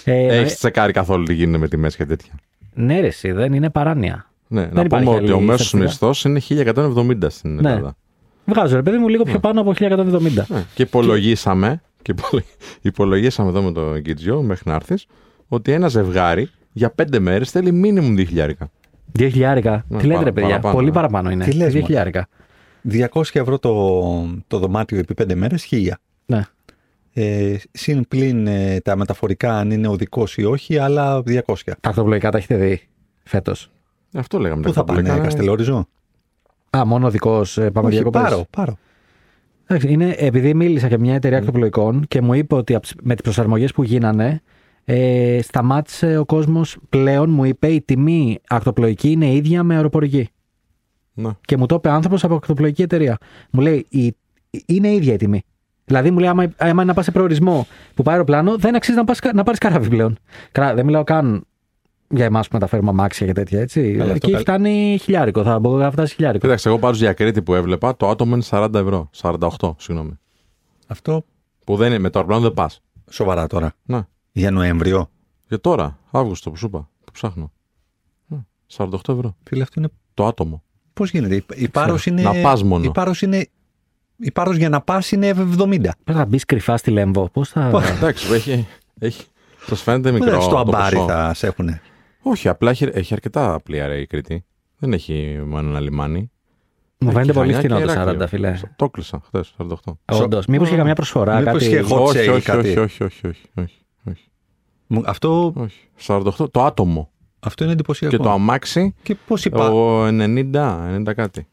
[0.04, 2.32] Ε, Έχεις τσεκάρει καθόλου τι γίνεται με τιμές και τέτοια;
[2.74, 4.26] ναι, ρε, εσύ, δεν είναι παράνοια.
[4.48, 5.82] Ναι, Δεν να υπάρχει πούμε ότι άλλη ο μέσος στατιστικά.
[5.84, 7.68] μισθός είναι 1170 στην Ναι.
[7.70, 7.96] Ελλάδα.
[8.44, 10.46] Βγάζω, ρε παιδί μου, λίγο πιο πάνω από 1170.
[10.48, 10.64] Ναι.
[10.74, 12.42] Και υπολογίσαμε, και υπολο-
[12.80, 15.06] υπολογίσαμε εδώ με το Γκίτζιο μέχρι να έρθεις,
[15.48, 18.70] ότι ένα ζευγάρι για πέντε μέρες θέλει μίνιμουμ 2 χιλιάρικα.
[19.18, 19.84] 2 χιλιάρικα.
[19.88, 20.92] Ναι, Τι λέτε, παρα- ρε παιδιά; παραπάνω, Πολύ ναι.
[20.92, 21.44] παραπάνω είναι.
[21.44, 22.28] Τι λες, 2 μωρέ; χιλιάρικα.
[22.90, 24.02] 200 ευρώ το,
[24.46, 25.90] το δωμάτιο επί 5 μέρες, 1000.
[26.26, 26.42] Ναι.
[27.14, 31.40] Ε, συν πλην ε, τα μεταφορικά, αν είναι οδικό ή όχι, άλλα 200.
[31.80, 32.80] Τα αυτοπλοϊκά τα έχετε δει
[33.22, 33.70] φέτος;
[34.14, 34.60] Αυτό λέγαμε.
[34.62, 35.24] Πού τα θα πάνε, καπλικά.
[35.24, 35.86] Καστελόριζο.
[36.76, 38.22] Α, μόνο δικός πάμε Όχι, διακοπές.
[38.22, 38.76] πάρω, πάρω.
[39.66, 41.16] Εντάξει, είναι, επειδή μίλησα και μια Mm.
[41.16, 44.42] εταιρεία ακτοπλοϊκών και μου είπε ότι απ- με τις προσαρμογές που γίνανε
[44.84, 50.28] ε, σταμάτησε ο κόσμος πλέον, μου είπε η τιμή ακτοπλοϊκή είναι ίδια με αεροπορική.
[51.14, 51.30] Ναι.
[51.40, 53.18] Και μου το είπε άνθρωπος από ακτοπλοϊκή εταιρεία.
[53.50, 54.16] Μου λέει η,
[54.66, 55.42] είναι ίδια η τιμή.
[55.84, 58.96] Δηλαδή μου λέει άμα, άμα είναι να πας σε προορισμό που πάει αεροπλάνο δεν αξίζει
[58.96, 60.18] να, πας, να πάρεις καράβι πλέον.
[60.52, 61.44] Καρά- δεν μιλάω καν
[62.08, 63.90] για εμάς που μεταφέρουμε αμάξια και τέτοια έτσι.
[63.92, 66.42] Καλά, αυτό Εκεί καλ- φτάνει χιλιάρικο, θα μπορώ να φτάσει χιλιάρικο.
[66.44, 69.10] Κοίταξε, εγώ πάντω για Κρήτη που έβλεπα, το άτομο είναι 40 ευρώ.
[69.20, 70.18] 48, συγγνώμη.
[70.86, 71.24] Αυτό
[71.64, 72.80] Που δεν είναι, με το αεροπλάνο δεν πας.
[73.10, 73.72] σοβαρά τώρα.
[73.84, 74.00] Ναι.
[74.32, 75.10] Για Νοέμβριο.
[75.48, 77.52] Για τώρα, Αύγουστο που σου είπα, που ψάχνω.
[78.26, 78.38] Ναι,
[78.76, 79.36] 48 ευρώ.
[79.44, 79.88] Φίλε, αυτό είναι.
[80.14, 80.62] Το άτομο.
[80.92, 82.22] Πώς γίνεται; Η, η Πάρος είναι.
[82.22, 82.84] Να πας μόνο.
[82.84, 83.46] Η Πάρος είναι.
[84.16, 85.80] Η Πάρος για να πας είναι 70.
[85.80, 87.28] Πρέπει να μπεις κρυφά στη Λέμβο.
[87.32, 87.82] Πώς θα.
[87.96, 88.66] Εντάξει, έχει.
[88.98, 89.24] έχει
[89.66, 90.30] Σας φαίνεται Πού μικρό.
[90.30, 91.08] δεν στο το αμπάρι ποσό.
[91.08, 91.68] θα σε έχουν.
[92.22, 94.44] Όχι, απλά έχει, έχει αρκετά πλοία ρε, η Κρήτη.
[94.78, 96.30] Δεν έχει μόνο ένα λιμάνι.
[96.98, 98.24] Μου Έχει φαίνεται πολύ Χανιά φθηνό και το Ηράκλειο.
[98.24, 98.60] 40, φιλέ.
[98.76, 99.74] Το κλείσα χθες, 48.
[100.04, 100.46] Όντως.
[100.46, 101.64] Μήπως είχε καμιά προσφορά, Μήπως κάτι.
[101.64, 102.68] είχε hot όχι, sale όχι, κάτι.
[102.68, 103.81] όχι, όχι, όχι, όχι, όχι, όχι, Μου-
[105.04, 105.88] Αυτό όχι.
[106.06, 107.10] 48, το άτομο.
[107.40, 108.16] Αυτό είναι εντυπωσιακό.
[108.16, 109.76] Και το αμάξι, Και πώς υπάρχει.
[109.76, 110.52] ο 90,
[111.08, 111.46] 90 κάτι.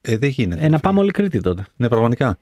[0.00, 0.64] Ε, δεν γίνεται.
[0.64, 1.64] Ε, να πάμε όλοι Κρήτη τότε.
[1.76, 2.38] Ναι, πραγματικά.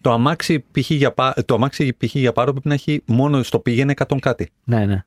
[0.00, 0.90] Το αμάξι π.χ.
[0.90, 2.14] για, πά- το αμάξι π.χ.
[2.14, 4.48] για πάρο πρέπει να έχει μόνο στο πήγαινε 100 κάτι.
[4.64, 5.04] Ναι, ναι.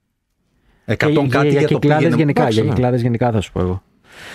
[0.86, 2.16] 100 Και για, κάτι για, για, το κυκλάδες πήγαινε.
[2.16, 2.76] γενικά, Εντάξει, για ναι.
[2.76, 3.84] κυκλάδες γενικά θα σου πω εγώ.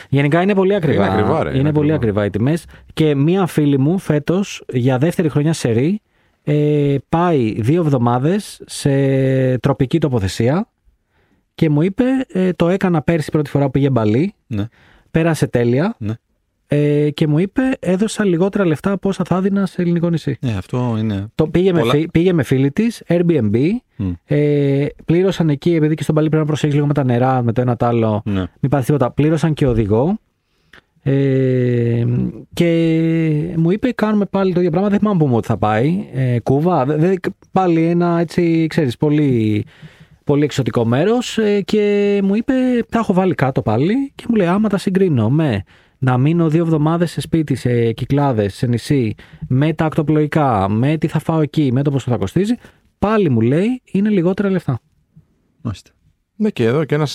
[0.09, 1.05] Γενικά είναι πολύ ακριβά.
[1.07, 2.23] Είναι ακριβά, ρε, είναι είναι πολύ ακριβά.
[2.23, 2.65] ακριβά οι τιμές.
[2.95, 6.01] Και μία φίλη μου φέτος για δεύτερη χρονιά σε ρί
[6.49, 10.69] ε, πάει δύο εβδομάδες σε τροπική τοποθεσία
[11.55, 14.35] και μου είπε ε, το έκανα πέρσι πρώτη φορά που πήγε μπαλί.
[14.47, 14.65] Ναι,
[15.11, 16.13] Πέρασε τέλεια ναι.
[16.67, 20.37] ε, και μου είπε έδωσα λιγότερα λεφτά από όσα θα έδινα σε ελληνικό νησί.
[20.41, 21.27] ναι, αυτό είναι.
[21.35, 23.57] Το πήγε, με, Πολλά- φι- πήγε με φίλη της, Airbnb.
[23.97, 24.11] Μμ.
[24.25, 27.53] Ε, πλήρωσαν εκεί, επειδή και στον Παλί πρέπει να προσέχεις λίγο με τα νερά, με
[27.53, 28.23] το ένα το άλλο.
[28.25, 28.45] Ναι.
[28.61, 29.11] Μην πάθεις τίποτα.
[29.11, 30.19] Πλήρωσαν και οδηγό.
[31.09, 32.05] Ε,
[32.53, 34.89] και μου είπε κάνουμε πάλι το ίδιο πράγμα.
[34.89, 36.09] Δεν θυμάμαι που μου ότι θα πάει.
[36.13, 36.85] Ε, κούβα.
[36.85, 37.15] Δε- δε-
[37.53, 39.65] πάλι ένα έτσι, ξέρεις, πολύ,
[40.25, 42.53] πολύ εξωτικό μέρος ε, και μου είπε
[42.89, 45.63] τα έχω βάλει κάτω πάλι και μου λέει άμα τα συγκρίνω με
[45.99, 49.15] να μείνω δύο εβδομάδες σε σπίτι, σε κυκλάδες, σε νησί,
[49.49, 52.55] με τα ακτοπλοϊκά, με τι θα φάω εκεί, με το πόσο θα κοστίζει,
[52.99, 54.79] πάλι μου λέει είναι λιγότερα λεφτά.
[55.61, 55.91] Μάλιστα.
[56.37, 57.13] Ναι, και εδώ και ένας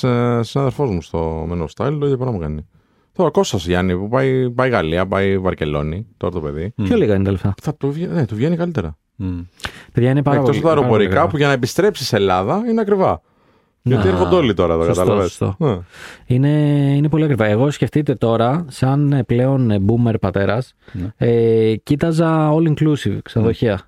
[0.47, 2.65] συνάδελφός μου στο Men of Style το ίδιο πράγμα κάνει.
[3.13, 6.73] Τώρα Κώστας Γιάννη που πάει, πάει Γαλλία, πάει Βαρκελόνη, τώρα το παιδί.
[6.83, 7.53] Πιο λίγα είναι τα λεφτά.
[7.61, 8.97] Θα του βγαίνει, ναι, του βγαίνει καλύτερα.
[9.15, 9.39] Μμ.
[9.93, 11.27] Παιδιά είναι πάρα Εκτός πολύ από τα πάρα πολύ αεροπορικά ακριβά.
[11.31, 13.21] που για να επιστρέψεις σε Ελλάδα είναι ακριβά.
[13.83, 15.83] Γιατί Να, έρχονται όλοι τώρα εδώ, σωστό, κατάλαβες; σωστό.
[16.25, 16.49] Είναι,
[16.95, 17.45] είναι πολύ ακριβά.
[17.45, 21.07] Εγώ σκεφτείτε τώρα, σαν ε, πλέον ε, boomer πατέρας, Ναι.
[21.17, 23.81] ε, κοίταζα all inclusive ξενοδοχεία.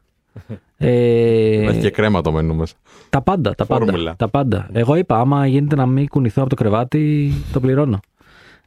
[0.78, 2.76] Ε, Έχει και κρέμα το μενού μέσα.
[3.10, 4.16] τα πάντα, τα πάντα, Φόρμουλα.
[4.16, 4.70] τα πάντα.
[4.72, 8.00] Εγώ είπα, άμα γίνεται να μην κουνηθώ από το κρεβάτι, το πληρώνω.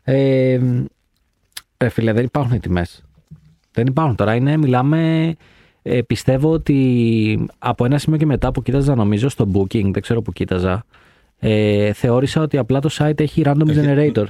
[0.08, 0.60] Ε,
[1.78, 3.04] ρε φίλε, δεν υπάρχουν οι τιμές.
[3.72, 4.34] Δεν υπάρχουν τώρα.
[4.34, 5.32] Είναι, μιλάμε,
[5.82, 10.22] ε, πιστεύω ότι από ένα σημείο και μετά που κοίταζα νομίζω στο booking, δεν ξέρω
[10.22, 10.84] που κοίταζα,
[11.38, 14.24] ε, θεώρησα ότι απλά το site έχει random generator.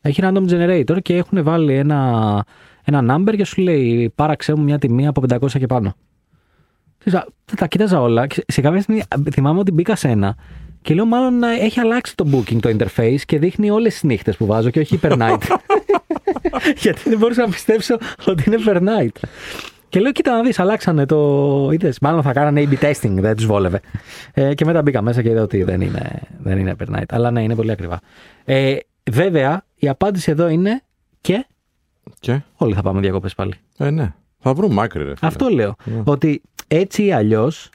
[0.00, 2.44] Έχει random generator και έχουν βάλει ένα,
[2.84, 5.94] ένα number και σου λέει πάραξέ μου μια τιμή από 500 και πάνω.
[6.98, 10.36] Ξέρεις, α, Τα κοίταζα όλα και σε κάποια στιγμή α, θυμάμαι ότι μπήκα σε ένα
[10.82, 14.36] και λέω μάλλον ε, έχει αλλάξει το booking το interface και δείχνει όλες τις νύχτες
[14.36, 15.38] που βάζω και όχι per night.
[16.82, 19.28] Γιατί δεν μπορούσα να πιστέψω ότι είναι per night.
[19.88, 21.68] Και λέω, κοίτα να δεις, αλλάξανε το...
[21.72, 23.80] Είδες, μάλλον θα κάνανε A-B testing, δεν τους βόλευε.
[24.32, 27.04] Ε, και μετά μπήκα μέσα και είδα ότι δεν είναι, δεν είναι per night.
[27.10, 27.98] Αλλά ναι, είναι πολύ ακριβά.
[28.44, 28.76] Ε,
[29.10, 30.82] βέβαια, η απάντηση εδώ είναι
[31.20, 31.46] και
[32.20, 33.54] Και, όλοι θα πάμε διακοπές πάλι.
[33.78, 34.14] ε, ναι.
[34.38, 35.14] Θα βρούμε άκρη, ρε.
[35.16, 35.30] φίλε.
[35.30, 35.74] Αυτό λέω.
[35.84, 36.02] Ναι.
[36.04, 37.70] Ότι έτσι ή αλλιώς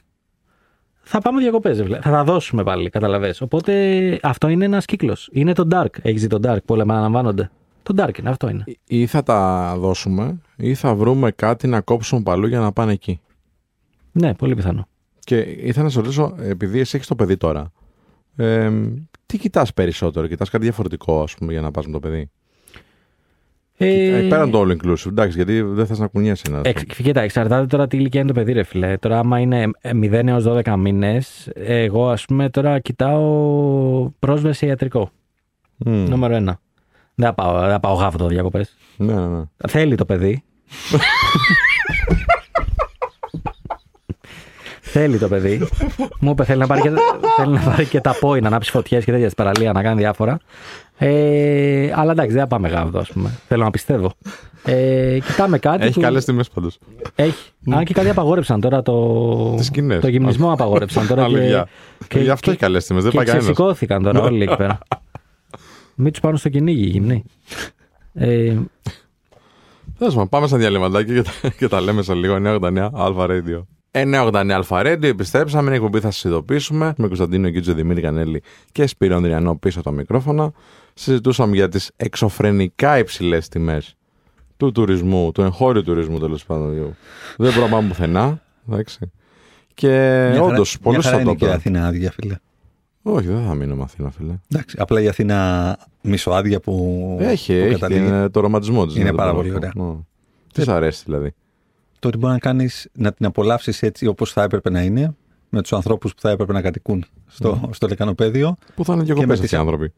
[1.10, 1.78] θα πάμε διακοπές.
[1.78, 3.34] Θα τα δώσουμε πάλι, καταλαβέ.
[3.40, 5.28] Οπότε αυτό είναι ένας κύκλος.
[5.32, 5.98] Είναι το dark.
[6.02, 7.50] Έχεις δει το dark που όλα αναλαμβάνονται.
[7.82, 8.64] Το dark είναι, αυτό είναι.
[8.86, 13.20] Ή θα τα δώσουμε, ή θα βρούμε κάτι να κόψουμε παλού για να πάνε εκεί.
[14.12, 14.88] Ναι, πολύ πιθανό.
[15.20, 17.72] Και ήθελα να σε ρωτήσω, επειδή εσύ έχεις το παιδί τώρα,
[18.36, 18.70] ε,
[19.26, 22.30] τι κοιτάς περισσότερο, κοιτάς κάτι διαφορετικό, ας πούμε, για να πας με το παιδί;
[23.80, 26.50] Ε, Ε, πέραν το all inclusive, εντάξει, γιατί δεν θες να κουνιέσαι.
[26.50, 26.60] Να...
[26.64, 28.96] Εξ, κοίτα, εξαρτάται τώρα τι ηλικία είναι το παιδί, ρε φίλε.
[28.96, 35.10] Τώρα, άμα είναι 0 έως 12 μήνες, εγώ ας πούμε τώρα κοιτάω πρόσβαση σε ιατρικό.
[35.84, 35.90] Mm.
[35.90, 36.08] Μμ.
[36.08, 36.60] Νούμερο ένα.
[37.14, 38.76] Δεν θα πάω, δεν θα πάω γάβο διακοπές.
[38.96, 39.42] Ναι, ναι, ναι.
[39.68, 40.42] Θέλει το παιδί.
[44.80, 45.68] θέλει το παιδί.
[46.20, 46.90] Μου είπε θέλει να πάρει και,
[47.36, 50.00] θέλει να πάρει και τα πόη, να ανάψει φωτιές και τέτοια στην παραλία, να κάνει
[50.00, 50.38] διάφορα.
[50.98, 53.30] Ε, αλλά εντάξει, δεν θα πάμε γάβδο, ας πούμε.
[53.48, 54.12] Θέλω να πιστεύω.
[54.64, 55.84] Ε, κοιτάμε κάτι.
[55.84, 56.00] Έχει που...
[56.00, 56.78] καλές τιμές πάντως.
[57.14, 57.50] Έχει.
[57.70, 59.54] Αν και κάτι απαγόρεψαν τώρα το.
[59.56, 60.00] Τις σκηνές.
[60.00, 61.26] Το γυμνισμό απαγόρεψαν τώρα.
[61.26, 61.36] και...
[61.36, 61.68] Αλήθεια.
[62.14, 63.50] Γι' αυτό έχει καλές τιμές, δεν και πάει κανένας.
[63.50, 64.78] ξεσηκώθηκαν τώρα όλοι εκεί πέρα.
[65.94, 67.24] Μην τους πάρουν στο κυνήγι οι γυμνοί.
[68.14, 68.56] Ε,
[69.98, 72.36] Τέλο πάντων, πάμε στα διαλυματάκια και τα, και τα λέμε σε λίγο.
[72.40, 73.62] 989 Αλφα Radio.
[73.90, 75.66] 989 Αλφα Radio, επιστρέψαμε.
[75.66, 76.94] Είναι εκπομπή, θα σας ειδοποιήσουμε.
[76.96, 80.52] Με Κωνσταντίνο Γκίτζο, Δημήτρη Κανέλη και Σπύρο Ανδριανό πίσω από τα μικρόφωνα.
[80.94, 83.94] Συζητούσαμε για τις εξωφρενικά υψηλές τιμές
[84.56, 86.74] του τουρισμού, του εγχώριου τουρισμού τέλος πάντων.
[86.74, 88.42] Δεν μπορούμε να πάμε πουθενά.
[88.70, 89.12] Εντάξει.
[89.74, 91.56] Και Μια χαρά- όντως, πολύ μια χαρά είναι και η σωστό.
[91.56, 92.36] Αθήνα άδεια, φίλε.
[93.02, 94.38] Όχι, δεν θα μείνω με Αθήνα, φίλε.
[94.52, 97.16] Εντάξει, απλά η Αθήνα μισοάδια που.
[97.20, 98.00] Έχει, που έχει καταλήγει.
[98.10, 98.96] την, το ρομαντισμό της.
[98.96, 99.72] Είναι πάρα πολύ ωραία.
[100.52, 101.34] Τι σ' αρέσει δηλαδή.
[101.98, 105.14] Το ότι μπορεί να κάνεις να την απολαύσεις έτσι όπως θα έπρεπε να είναι,
[105.48, 108.56] με τους ανθρώπους που θα έπρεπε να κατοικούν στο, στο λεκανοπέδιο.
[108.74, 109.92] Πού θα είναι με διακοπές τις- αυτοί οι άνθρωποι.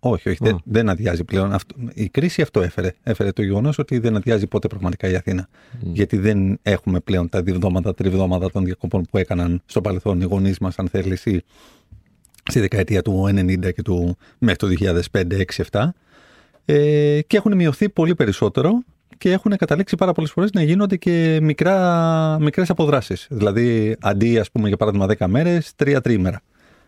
[0.00, 0.46] Όχι, όχι, Α.
[0.46, 1.52] δεν, δεν αδειάζει πλέον.
[1.52, 2.94] Αυτό, η κρίση αυτό έφερε.
[3.02, 5.48] Έφερε το γεγονός ότι δεν αδειάζει ποτέ πραγματικά η Αθήνα.
[5.80, 10.58] Γιατί δεν έχουμε πλέον τα διβδόματα, τριβδόματα των διακοπών που έκαναν στο παρελθόν οι γονείς
[10.58, 11.42] μας, αν θέλεις, ή
[12.50, 15.88] στη δεκαετία του 90 και του, μέχρι το 2005, 6, 7.
[16.64, 18.82] Ε, και έχουν μειωθεί πολύ περισσότερο
[19.18, 23.26] και έχουν καταλήξει πάρα πολλές φορές να γίνονται και μικρά, μικρές αποδράσεις.
[23.30, 26.40] Δηλαδή, αντί, ας πούμε, για παράδειγμα 10 μέρες, 3 τρίμερα.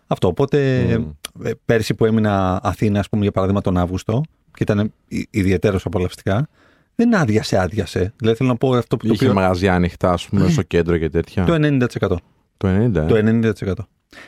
[0.07, 1.47] Αυτό, οπότε Μμμ.
[1.47, 4.93] ε, πέρσι που έμεινα Αθήνα, ας πούμε, για παράδειγμα τον Αύγουστο, και ήταν
[5.31, 6.49] ιδιαίτερος απολαυστικά,
[6.95, 8.13] δεν άδειασε, άδειασε.
[8.17, 10.99] Δηλαδή θέλω να πω αυτό που το Είχε οποίο- μαγαζιά ανοιχτά, ας πούμε, στο κέντρο
[10.99, 11.45] και τέτοια.
[11.45, 12.17] Το 90%.
[12.57, 13.07] Το 90.
[13.07, 13.23] Το ε.
[13.23, 13.73] 90%.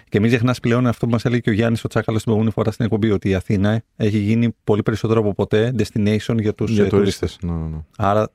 [0.08, 2.54] Και μην ξεχνάς πλέον αυτό που μας έλεγε και ο Γιάννης ο Τσάκαλο την προηγούμενη
[2.54, 6.70] φορά στην εκπομπή, ότι η Αθήνα έχει γίνει πολύ περισσότερο από ποτέ destination για τους
[6.70, 6.88] Για τουρίστες.
[6.88, 7.38] τουρίστες.
[7.42, 7.82] Ναι, ναι.
[7.96, 8.30] Άρα,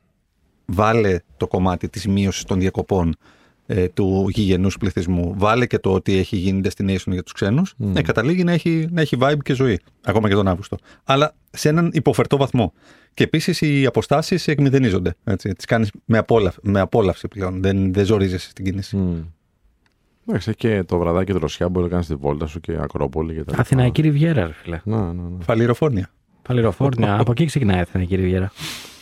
[0.66, 3.16] βάλε το κομμάτι της μείωσης των διακοπών
[3.66, 5.34] ε, του γηγενούς πληθυσμού.
[5.38, 7.76] Βάλε και το ότι έχει γίνει destination για τους ξένους.
[7.94, 9.80] Ε, καταλήγει να έχει, να έχει vibe και ζωή.
[10.04, 10.78] Ακόμα και τον Αύγουστο.
[11.04, 12.74] Αλλά σε έναν υποφερτό βαθμό.
[13.14, 15.16] Και επίσης οι αποστάσεις εκμηδενίζονται.
[15.56, 17.62] Τις κάνεις με, απόλαυ, με απόλαυση πλέον.
[17.62, 18.98] Δεν, δεν ζορίζεσαι στην κίνηση.
[18.98, 19.22] Μμ.
[20.30, 23.46] Εντάξει, και το βραδάκι δροσιά μπορεί να κάνει τη βόλτα σου και Ακρόπολη και τα
[23.50, 23.62] λοιπά.
[23.62, 24.82] Αθηναϊκή Ριβιέρα, ρε φίλε.
[24.84, 25.44] Ναι, ναι, ναι.
[25.44, 26.10] Φαλιροφόρνια.
[26.42, 27.20] Παλαιροφόρνια.
[27.20, 28.52] Από εκεί ξεκινάει η Αθηναϊκή Ριβιέρα.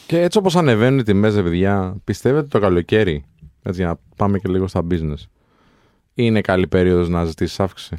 [0.08, 3.26] Και έτσι όπως ανεβαίνουν οι τιμές, παιδιά, πιστεύετε το καλοκαίρι,
[3.64, 5.28] έτσι για να πάμε και λίγο στα business,
[6.14, 7.96] είναι καλή περίοδος να ζητήσεις αύξηση;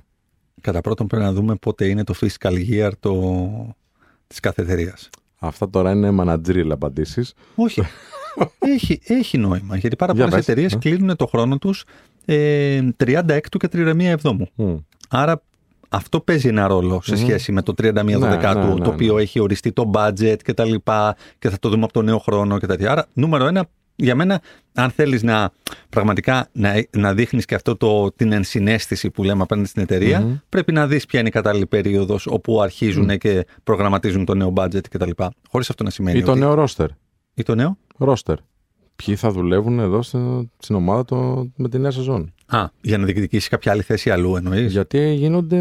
[0.61, 3.77] Κατά πρώτον πρέπει να δούμε πότε είναι το fiscal year το...
[4.27, 4.97] της κάθε εταιρεία.
[5.39, 7.35] Αυτά τώρα είναι managerial απαντήσεις.
[7.55, 7.83] Όχι.
[8.59, 9.77] Έχει, έχει νόημα.
[9.77, 10.49] Γιατί πάρα Για πολλές πες.
[10.49, 10.79] εταιρείες Ναι.
[10.79, 11.85] κλείνουν το χρόνο τους
[12.25, 14.49] ε, 36 και 31 εβδόμου.
[15.09, 15.43] Άρα
[15.89, 17.21] αυτό παίζει ένα ρόλο σε Μμμ.
[17.21, 19.23] σχέση με το 31 Ναι, Δεκάτου, ναι, ναι, το οποίο ναι.
[19.23, 22.59] έχει οριστεί το budget και τα λοιπά και θα το δούμε από το νέο χρόνο
[22.59, 22.91] και τέτοια.
[22.91, 24.41] Άρα, νούμερο ένα, για μένα,
[24.75, 25.51] αν θέλεις να
[25.89, 30.35] πραγματικά να, να δείχνεις και αυτό το, την ενσυναίσθηση που λέμε απέναντι στην εταιρεία, Μμμ.
[30.49, 34.89] πρέπει να δεις ποια είναι η κατάλληλη περίοδος όπου αρχίζουν και προγραμματίζουν το νέο budget
[34.91, 35.33] και τα λοιπά.
[35.51, 36.41] Χωρίς αυτό να σημαίνει Ή το ότι...
[36.41, 36.87] νέο roster.
[37.39, 38.35] Ή το νέο; Roster.
[38.97, 42.33] Ποιοι θα δουλεύουν εδώ στην, στην ομάδα το, με τη νέα σεζόν.
[42.47, 45.57] Α, για να διεκδικήσεις κάποια άλλη θέση αλλού εννοείς; Γιατί γίνονται.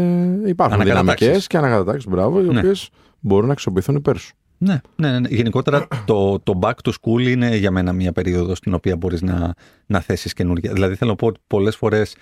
[0.46, 1.18] Υπάρχουν Ανακατατάξεις.
[1.26, 2.58] δυναμικές και ανακατατάξεις, μπράβο, οι Ναι.
[2.58, 2.88] οποίες
[3.20, 4.34] μπορούν να αξιοποιηθούν υπέρ σου.
[4.58, 5.28] Ναι, ναι, ναι, ναι.
[5.28, 9.54] Γενικότερα το, το back to school είναι για μένα μια περίοδος στην οποία μπορείς να,
[9.86, 10.72] να θέσεις καινούργια.
[10.72, 12.16] Δηλαδή θέλω να πω ότι πολλές φορές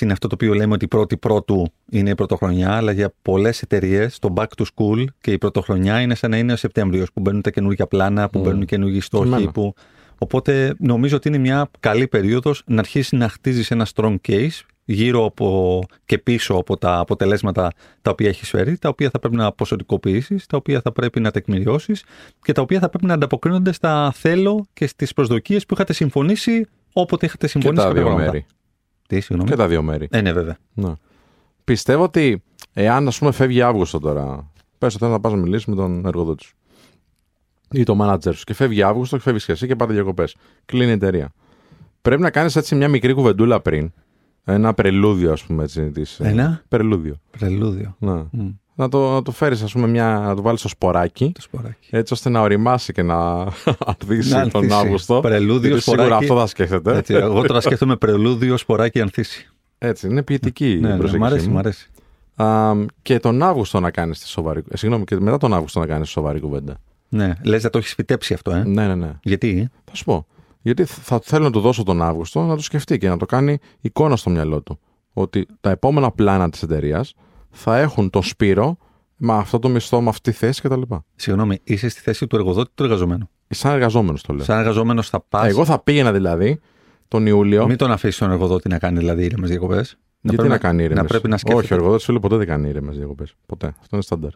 [0.00, 3.62] είναι αυτό το οποίο λέμε ότι η πρώτη πρώτου είναι η πρωτοχρονιά, αλλά για πολλές
[3.62, 7.20] εταιρείες το back to school και η πρωτοχρονιά είναι σαν να είναι ο Σεπτέμβριος, που
[7.20, 8.42] μπαίνουν τα καινούργια πλάνα, που Μμ.
[8.42, 9.26] μπαίνουν καινούργιοι στόχοι.
[9.26, 9.50] Εμένα.
[9.50, 9.74] Που...
[10.18, 15.24] Οπότε νομίζω ότι είναι μια καλή περίοδος να αρχίσεις να χτίζεις ένα strong case γύρω
[15.24, 17.70] από και πίσω από τα αποτελέσματα
[18.02, 21.30] τα οποία έχεις φέρει, τα οποία θα πρέπει να ποσοτικοποιήσεις, τα οποία θα πρέπει να
[21.30, 22.04] τεκμηριώσεις
[22.42, 26.66] και τα οποία θα πρέπει να ανταποκρίνονται στα θέλω και στις προσδοκίες που είχατε συμφωνήσει
[26.92, 28.32] όποτε είχατε Και συμφωνήσει τα κάποια δύο πράγματα.
[28.32, 28.46] μέρη.
[29.12, 29.50] Τι, συγγνώμη.
[29.50, 30.08] Και τα δύο μέρη.
[30.10, 30.56] Ε, ναι, βέβαια.
[30.72, 30.92] Ναι.
[31.64, 35.74] Πιστεύω ότι εάν ας πούμε φεύγει Αύγουστο τώρα, πες ότι να πας να μιλήσεις με
[35.74, 36.56] τον εργοδότη σου
[37.70, 40.36] ή το manager σου και φεύγει Αύγουστο και φεύγεις και εσύ και πάτε διακοπές.
[40.64, 41.32] Κλείνει η εταιρεία.
[42.02, 43.92] Πρέπει να κάνεις έτσι μια μικρή κουβεντούλα πριν.
[44.44, 45.90] Ένα πρελούδιο, ας πούμε έτσι.
[45.90, 47.16] Της, ε, Ένα; Πρελούδιο.
[47.30, 47.96] Πρελούδιο.
[47.98, 48.22] Ναι.
[48.30, 51.32] Μμ, Να το, να το φέρεις, ας πούμε, μια, να το βάλεις στο σποράκι.
[51.34, 51.88] το σποράκι.
[51.90, 53.46] Έτσι ώστε να οριμάσει και να
[53.86, 54.80] ανθίσει Να τον ανθίσει.
[54.80, 55.20] Αύγουστο.
[55.20, 56.24] Πρελούδιο, Γιατί Σίγουρα σποράκι.
[56.24, 56.96] αυτό θα σκέφτεται.
[56.96, 59.50] Έτσι, εγώ τώρα σκέφτομαι πρελούδιο, σποράκι, ανθίσει.
[59.78, 61.54] Έτσι, είναι ποιητική η Ναι, ναι, προσέγγιση μ' αρέσει, μου.
[61.54, 61.90] μ' αρέσει.
[62.34, 64.62] Α, και τον Αύγουστο να κάνεις τη σοβαρή.
[64.70, 66.76] ε, Συγγνώμη, και μετά τον Αύγουστο να κάνεις σοβαρή κουβέντα.
[67.08, 69.10] Ναι, λες να το έχεις φυτέψει αυτό, ε; Ναι, ναι, ναι.
[69.22, 70.26] Γιατί, Θα σου πω.
[70.62, 73.58] Γιατί θα θέλω να του δώσω τον Αύγουστο να το σκεφτεί και να το κάνει
[73.80, 74.78] εικόνα στο μυαλό του.
[75.12, 77.14] Ότι τα επόμενα πλάνα της εταιρείας
[77.52, 78.76] θα έχουν το Σπύρο
[79.16, 80.82] με αυτό το μισθό, με αυτή τη θέση κτλ.
[81.14, 83.28] συγγνώμη, είσαι στη θέση του εργοδότη ή του εργαζομένου.
[83.48, 84.44] Σαν εργαζόμενος το λέω.
[84.44, 85.48] Σαν εργαζόμενος θα πας.
[85.48, 86.60] Εγώ θα πήγαινα δηλαδή
[87.08, 87.66] τον Ιούλιο.
[87.66, 89.98] Μην τον αφήσεις τον εργοδότη να κάνει δηλαδή ήρεμες διακοπές.
[90.20, 91.64] Γιατί να, κάνει ήρεμες; Να πρέπει να σκέφτεται.
[91.64, 93.34] Όχι, ο εργοδότης φίλο ποτέ δεν κάνει ήρεμες διακοπές.
[93.46, 93.66] Ποτέ.
[93.66, 94.30] Αυτό είναι στάνταρ.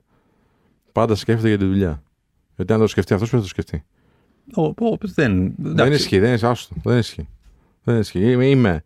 [0.92, 2.02] Πάντα σκέφτεται για τη δουλειά.
[2.57, 3.85] Γιατί αν το σκεφτεί αυτός, ποιος θα το σκεφτεί;
[4.55, 5.92] Ο, ο, δεν, Δεν εντάξει.
[5.92, 6.46] ισχύει, δεν ισχύει.
[6.46, 7.29] Άστο, δεν ισχύει.
[7.83, 8.31] Δεν ισχύει.
[8.31, 8.83] Είμαι, είμαι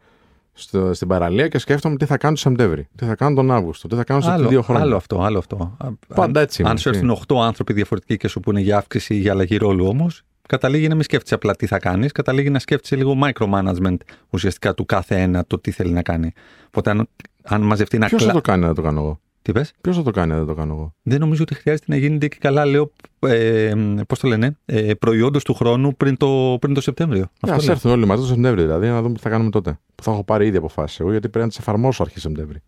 [0.53, 2.89] στο, στην παραλία και σκέφτομαι τι θα κάνω το Σεπτέμβρη.
[2.97, 3.89] Τι θα κάνω τον Αύγουστο.
[3.89, 4.85] Τι θα κάνω σε Άλλο, δύο χρόνια.
[4.85, 5.77] άλλο αυτό, άλλο αυτό.
[5.79, 7.01] Α, Πάντα αν- έτσι είμαι, Αν σου έτσι.
[7.05, 10.89] έρθουν 8 άνθρωποι διαφορετικοί και σου πούνε για αύξηση ή για αλλαγή ρόλου όμως, καταλήγει
[10.89, 13.97] να μην σκέφτεσαι απλά τι θα κάνεις, καταλήγει να σκέφτεσαι λίγο micromanagement
[14.31, 16.33] ουσιαστικά του κάθε ένα το τι θέλει να κάνει.
[16.67, 17.09] Οπότε αν,
[17.43, 18.41] αν μαζευτεί ένα Ποιος θα κλα...
[18.41, 20.73] το κάνει να το κάνω εγώ; Τι πες; Ποιος θα το κάνει να το κάνω
[20.75, 20.95] εγώ.
[21.03, 23.75] Δεν νομίζω ότι χρειάζεται να γίνεται και καλά, λέω, ε,
[24.09, 27.23] πώς το λένε, ε, προϊόντος του χρόνου πριν το, πριν το Σεπτέμβριο.
[27.23, 27.71] Α λέω.
[27.71, 29.79] έρθουν όλοι μαζί το Σεπτέμβρη δηλαδή να δούμε τι θα κάνουμε τότε.
[29.95, 32.63] Που θα έχω πάρει ήδη αποφάσεις εγώ γιατί πρέπει να τις εφαρμόσω αρχή Σεπτέμβρη.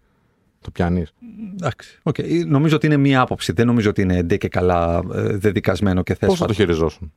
[0.61, 1.13] Το πιάνεις.
[1.53, 1.99] Εντάξει.
[2.03, 2.19] Οκ.
[2.19, 3.53] Ε, Νομίζω ότι είναι μία άποψη.
[3.53, 6.47] Δεν νομίζω ότι είναι ντε και καλά ε, δεδικασμένο και Πώς θα θέσφατο.
[6.53, 7.13] το χειριζόσουν;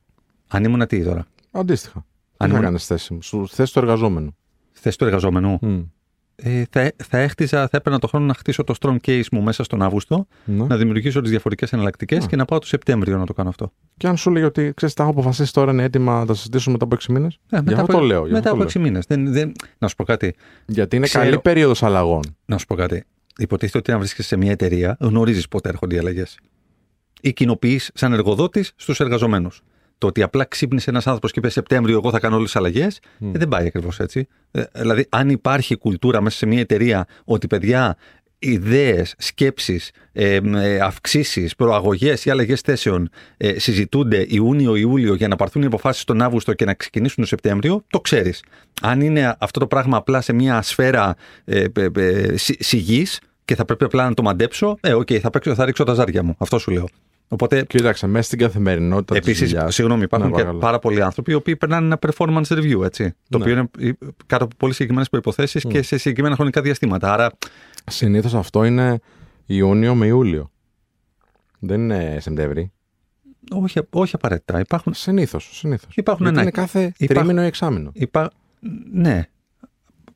[0.48, 1.98] Αν ήμουν τι τώρα; Αντίστοιχα.
[1.98, 2.06] Αν
[2.38, 4.36] Τι θα ήμουν- κάνεις θέση μου; Σου θέση του εργαζόμενου.
[4.72, 5.58] Θέση του εργαζόμενου.
[5.62, 5.82] Μμ.
[6.36, 9.64] Ε, θα, θα έχτιζα, θα έπαιρνα το χρόνο να χτίσω το strong case μου μέσα
[9.64, 10.66] στον Αύγουστο, Ναι.
[10.66, 13.72] να δημιουργήσω τις διαφορετικές εναλλακτικές και να πάω το Σεπτέμβριο να το κάνω αυτό.
[13.98, 16.72] Και αν σου λέει ότι ξέρεις, τα έχω αποφασίσει τώρα είναι έτοιμα να τα συζητήσουμε
[16.74, 17.40] μετά από 6 μήνες.
[17.50, 18.26] Ε, Γι' αυτό το λέω.
[18.26, 19.06] γι' Μετά αυτό από το 6 μήνες.
[19.08, 20.36] Δεν, δεν, να σου πω κάτι.
[20.66, 22.22] Γιατί είναι Ξέρω- καλή περίοδος αλλαγών.
[22.46, 23.04] Να σου πω κάτι.
[23.38, 26.38] Υποτίθεται ότι αν βρίσκεσαι σε μια εταιρεία, γνωρίζεις πότε έρχονται οι αλλαγές.
[27.22, 29.62] Ή κοινοποιείς σαν εργοδότης στους εργαζομένους.
[29.98, 33.00] Το ότι απλά ξύπνησε ένας άνθρωπος και είπε Σεπτέμβριο, εγώ θα κάνω όλες τις αλλαγές,
[33.18, 34.28] δεν πάει ακριβώς έτσι.
[34.52, 37.98] Ε, δηλαδή, αν υπάρχει κουλτούρα μέσα σε μια εταιρεία ότι παιδιά,
[38.40, 45.62] ιδέες, σκέψεις, ε, ε, αυξήσεις, προαγωγές ή αλλαγές θέσεων ε, συζητούνται Ιούνιο-Ιούλιο για να πάρθουν
[45.62, 48.44] οι αποφάσεις τον Αύγουστο και να ξεκινήσουν τον Σεπτέμβριο, το ξέρεις.
[48.82, 53.56] Αν είναι αυτό το πράγμα απλά σε μια σφαίρα ε, ε, ε, σι- σιγής και
[53.56, 56.36] θα πρέπει απλά να το μαντέψω, ε, οκ, θα, παίξω- θα ρίξω τα ζάρια μου.
[56.38, 56.86] Αυτό σου λέω.
[57.28, 60.64] Οπότε Κοίταξε, μέσα στην καθημερινότητα της Επίσης, δουλειάς- συγγνώμη, υπάρχουν Ναι, και παρακαλώ.
[60.66, 63.16] πάρα πολλοί άνθρωποι οι οποίοι περνάνε ένα performance review, έτσι.
[63.30, 63.44] Το Ναι.
[63.44, 63.92] οποίο είναι ε,
[64.26, 67.14] κάτω από πολύ συγκεκριμένες προϋποθέσεις και σε συγκεκριμένα χρονικά διαστήματα.
[67.14, 67.32] Άρα,
[67.86, 69.00] Συνήθως αυτό είναι
[69.46, 70.52] Ιούνιο με Ιούλιο.
[71.60, 72.72] Δεν είναι Σεπτέμβρη.
[73.52, 74.60] όχι, όχι απαραίτητα.
[74.60, 74.94] Υπάρχουν.
[74.94, 75.96] Συνήθως, συνήθως.
[75.96, 76.74] Υπάρχουν Γιατί είναι ανάγκες.
[76.74, 77.90] κάθε Υπάρχουν- τρίμηνο ή εξάμηνο.
[77.94, 78.32] Υπά...
[78.92, 79.24] Ναι.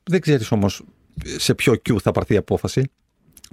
[0.02, 0.82] Δεν ξέρεις όμως
[1.22, 2.90] σε ποιο Q θα πάρθει η απόφαση.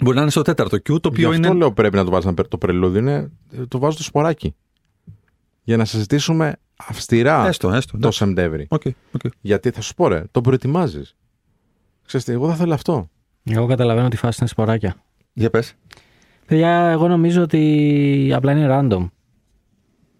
[0.01, 1.57] Μπορεί να είναι στο τέταρτο Q, το Γι' οποίο αυτό είναι.
[1.57, 2.99] λέω πρέπει να το βάζεις να πε- το πρελούδι.
[2.99, 3.31] Είναι,
[3.67, 4.55] το βάζω το σποράκι.
[5.63, 6.55] Για να συζητήσουμε
[6.87, 7.91] αυστηρά Έστω, έστω.
[7.91, 8.17] το εντάξει.
[8.25, 8.65] Σεπτέμβρη.
[8.69, 9.21] OK, OK.
[9.21, 11.15] Γιατί Γιατί θα σου πω ρε, το προετοιμάζεις.
[12.05, 13.09] Ξέρετε, εγώ θα θέλω αυτό.
[13.43, 14.95] Εγώ καταλαβαίνω τη φάση είναι σποράκια.
[15.33, 15.73] Για πες.
[16.45, 19.07] Παιδιά, εγώ νομίζω ότι απλά είναι random.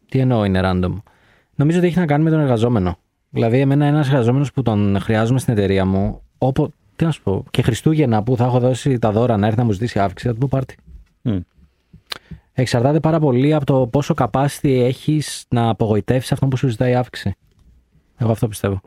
[0.09, 0.93] Τι εννοώ είναι random;
[1.55, 2.97] Νομίζω ότι έχει να κάνει με τον εργαζόμενο.
[3.29, 7.43] Δηλαδή, εμένα ένας εργαζόμενος που τον χρειάζομαι στην εταιρεία μου, όπου, τι να σου πω,
[7.51, 10.33] και Χριστούγεννα που θα έχω δώσει τα δώρα να έρθει να μου ζητήσει αύξηση, θα
[10.33, 10.75] του πω πάρτι.
[11.21, 11.38] Μμ.
[12.53, 17.36] Εξαρτάται πάρα πολύ από το πόσο capacity έχεις να απογοητεύσεις αυτόν που σου ζητάει αύξηση.
[18.17, 18.81] Εγώ αυτό πιστεύω.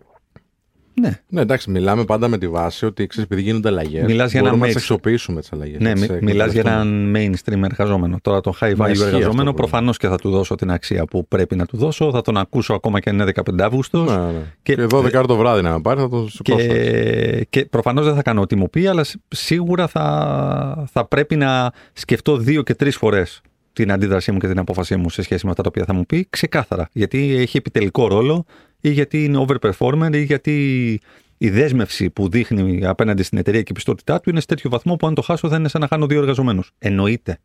[1.00, 1.20] Ναι.
[1.28, 4.04] Ναι, εντάξει, μιλάμε πάντα με τη βάση ότι ξέρεις, επειδή γίνονται αλλαγές.
[4.04, 4.74] Μιλάς για ένα μπορούμε να mix.
[4.74, 5.80] τις αξιοποιήσουμε τις αλλαγές.
[5.80, 8.18] Ναι, μιλάς για έναν mainstream εργαζόμενο.
[8.22, 10.70] Τώρα τον high Ναι, value ισχύει αυτό εργαζόμενο που προφανώς και θα του δώσω την
[10.70, 12.10] αξία που πρέπει να του δώσω.
[12.10, 14.08] Θα τον ακούσω ακόμα και αν είναι 15 Αύγουστος.
[14.10, 14.32] Ναι, ναι.
[14.62, 16.58] Και- Και, 12 το βράδυ να με πάρει, θα το σηκώσω.
[16.64, 16.78] έτσι.
[16.78, 21.36] Και, και προφανώς δεν θα κάνω ό,τι μου πει, αλλά σ- σίγουρα θα, θα πρέπει
[21.36, 23.40] να σκεφτώ δύο και τρεις φορές
[23.72, 26.06] την αντίδρασή μου και την απόφασή μου σε σχέση με αυτά τα οποία θα μου
[26.06, 26.88] πει ξεκάθαρα.
[26.92, 28.44] Γιατί έχει επιτελικό ρόλο
[28.80, 31.00] ή γιατί είναι overperformer ή γιατί
[31.38, 34.96] η δέσμευση που δείχνει απέναντι στην εταιρεία και η πιστότητά του είναι σε τέτοιο βαθμό
[34.96, 36.72] που αν το χάσω θα είναι σαν να χάνω δύο εργαζομένους.
[36.78, 37.38] Εννοείται.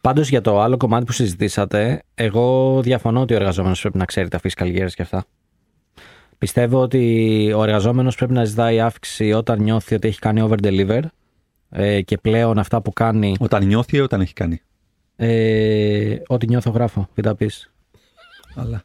[0.00, 4.28] Πάντως για το άλλο κομμάτι που συζητήσατε, εγώ διαφωνώ ότι ο εργαζόμενος πρέπει να ξέρει
[4.28, 5.24] τα fiscal years και αυτά.
[6.38, 11.00] Πιστεύω ότι ο εργαζόμενος πρέπει να ζητάει αύξηση όταν νιώθει ότι έχει κάνει over deliver
[11.70, 13.36] ε, και πλέον αυτά που κάνει.
[13.40, 14.60] Όταν νιώθει ή όταν έχει κάνει;
[15.16, 17.72] Ε, ό,τι νιώθω γράφω, μην τα πεις.
[18.54, 18.84] Αλλά.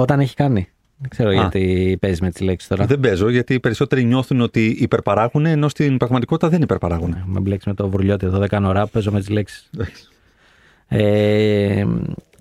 [0.00, 0.68] Όταν έχει κάνει.
[0.98, 1.32] Δεν ξέρω Α.
[1.32, 2.86] γιατί παίζει με τι λέξει τώρα.
[2.86, 7.16] Δεν παίζω γιατί οι περισσότεροι νιώθουν ότι υπερπαράγουν ενώ στην πραγματικότητα δεν υπερπαράγουν.
[7.26, 9.70] Με μπλέξεις με το βουρλιώτη εδώ, δεν κάνω ραπ, παίζω με τις λέξεις.
[10.88, 11.86] Ε,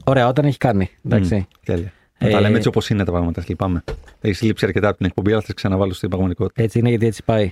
[0.04, 0.90] ωραία, όταν έχει κάνει.
[1.06, 1.36] Εντάξει.
[1.36, 1.92] Μμ, Τέλεια.
[2.18, 3.44] Ε, Να τα λέμε έτσι όπως είναι τα πράγματα.
[3.48, 3.84] Λυπάμαι.
[4.22, 6.64] Έχει λείψει αρκετά από την εκπομπή, αλλά θα σε ξαναβάλω στην πραγματικότητα.
[6.64, 7.50] Έτσι είναι γιατί έτσι πάει.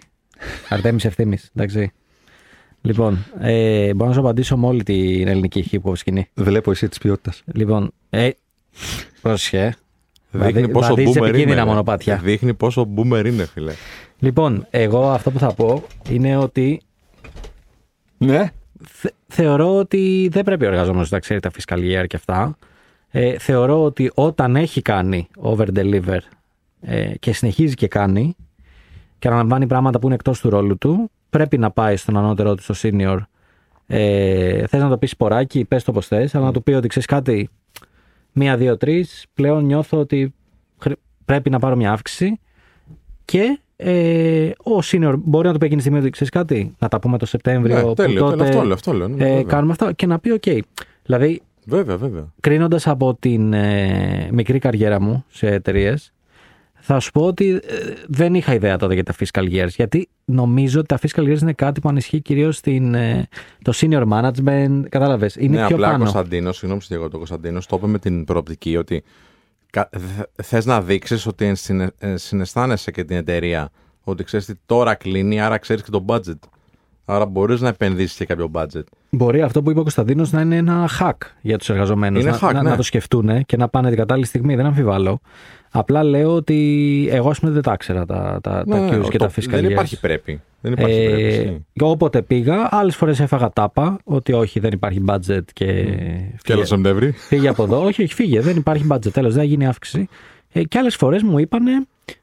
[0.70, 1.38] Αρτέμις ευθύνη.
[1.56, 1.91] Εντάξει.
[2.82, 6.28] Λοιπόν, ε, μπορώ να σου απαντήσω με όλη την ελληνική hip hop σκηνή.
[6.34, 7.43] Βλέπω εσύ της ποιότητας.
[7.54, 8.30] Λοιπόν, ε,
[9.22, 9.76] πρόσχε.
[10.32, 11.62] Δείχνει Βαδί- πόσο βαδίζεις boomer επικίνδυνα είναι.
[11.62, 11.68] ρε.
[11.68, 12.16] μονοπάτια.
[12.24, 13.74] Δείχνει πόσο boomer είναι, φίλε.
[14.20, 16.82] Λοιπόν, εγώ αυτό που θα πω είναι ότι
[18.18, 18.50] Ναι.
[18.88, 22.58] θε- θεωρώ ότι δεν πρέπει ο εργαζόμενος να ξέρει τα fiscal year και αυτά.
[23.10, 26.18] Ε, θεωρώ ότι όταν έχει κάνει over deliver
[26.82, 28.36] ε, και συνεχίζει και κάνει
[29.20, 32.74] και αναλαμβάνει πράγματα που είναι εκτός του ρόλου του, πρέπει να πάει στον ανώτερό του,
[32.74, 33.18] στο senior.
[33.88, 36.88] Ε, θες να το πεις σποράκι, πες το πως θες, αλλά να του πει ότι
[36.88, 37.50] ξέρεις κάτι,
[38.38, 40.34] μία, δύο, τρεις, πλέον νιώθω ότι
[40.80, 42.39] χρ- πρέπει να πάρω μια αύξηση
[43.26, 46.88] και ε, ο senior μπορεί να του πει εκείνη τη στιγμή ότι ξέρεις κάτι, να
[46.88, 47.76] τα πούμε το Σεπτέμβριο.
[47.76, 49.43] Ναι, που τέλειο, τότε, τέλειο, αυτό λέω, αυτό λέω, ναι, ε, βέβαια.
[49.43, 50.43] κάνουμε αυτά και να πει οκ.
[51.04, 52.34] Δηλαδή, Βέβαια, βέβαια.
[52.39, 56.13] κρίνοντας από την ε, μικρή καριέρα μου σε εταιρείες,
[56.89, 57.60] θα σου πω ότι ε,
[58.08, 59.67] δεν είχα ιδέα τότε για τα fiscal years.
[59.67, 63.28] Γιατί νομίζω ότι τα fiscal years είναι κάτι που ισχύει κυρίως στην ε,
[63.62, 64.82] το senior management.
[64.89, 65.36] Κατάλαβες.
[65.36, 66.04] Είναι ναι, πιο απλά ο πάνω.
[66.04, 69.04] Κωνσταντίνος, συγγνώμη που εγώ το Κωνσταντίνος, το είπε με την προοπτική ότι
[70.43, 73.69] θες να δείξεις ότι συνε- ε, συναισθάνεσαι και την εταιρεία.
[74.04, 76.39] Ότι ξέρεις τι τώρα κλείνει, άρα ξέρεις και το budget.
[77.10, 78.84] Άρα μπορείς να επενδύσεις και κάποιο budget.
[79.10, 82.22] Μπορεί αυτό που είπε ο Κωνσταντίνος να είναι ένα hack για τους εργαζομένους.
[82.22, 82.70] Είναι να, hack, να, ναι.
[82.70, 84.56] να το σκεφτούν και να πάνε την κατάλληλη στιγμή.
[84.56, 85.20] Δεν αμφιβάλλω.
[85.72, 89.17] Απλά λέω ότι εγώ, ας πούμε, δεν τα ήξερα τα, τα, τα Ναι, cues και
[89.17, 89.70] το- τα fiscal Δεν years.
[89.72, 90.41] υπάρχει πρέπει.
[90.62, 91.22] Δεν υπάρχει πρέπει.
[91.22, 91.65] Ε, ισχύει.
[91.74, 95.20] και όποτε πήγα, άλλες φορές έφαγα τάπα ότι όχι, δεν υπάρχει budget
[95.54, 95.65] και.
[95.65, 97.12] Και φύγε- άλλο Σεπτέμβρη.
[97.12, 97.84] Φύγε από εδώ.
[97.86, 98.41] όχι, όχι, φύγε.
[98.41, 99.12] Δεν υπάρχει budget.
[99.12, 100.08] Τέλος, δεν θα γίνει αύξηση.
[100.52, 101.72] Ε, και άλλες φορές μου είπανε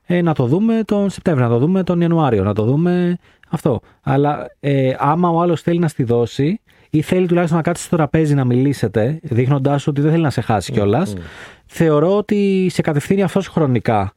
[0.06, 3.16] ε, να το δούμε τον Σεπτέμβριο, να το δούμε τον Ιανουάριο, να το δούμε
[3.48, 3.80] αυτό.
[4.02, 7.96] Αλλά ε, άμα ο άλλος θέλει να στη δώσει ή θέλει τουλάχιστον να κάτσει στο
[7.96, 11.14] τραπέζι να μιλήσετε, δείχνοντάς ότι δεν θέλει να σε χάσει κιόλας,
[11.66, 14.12] θεωρώ ότι σε κατευθύνει αυτός χρονικά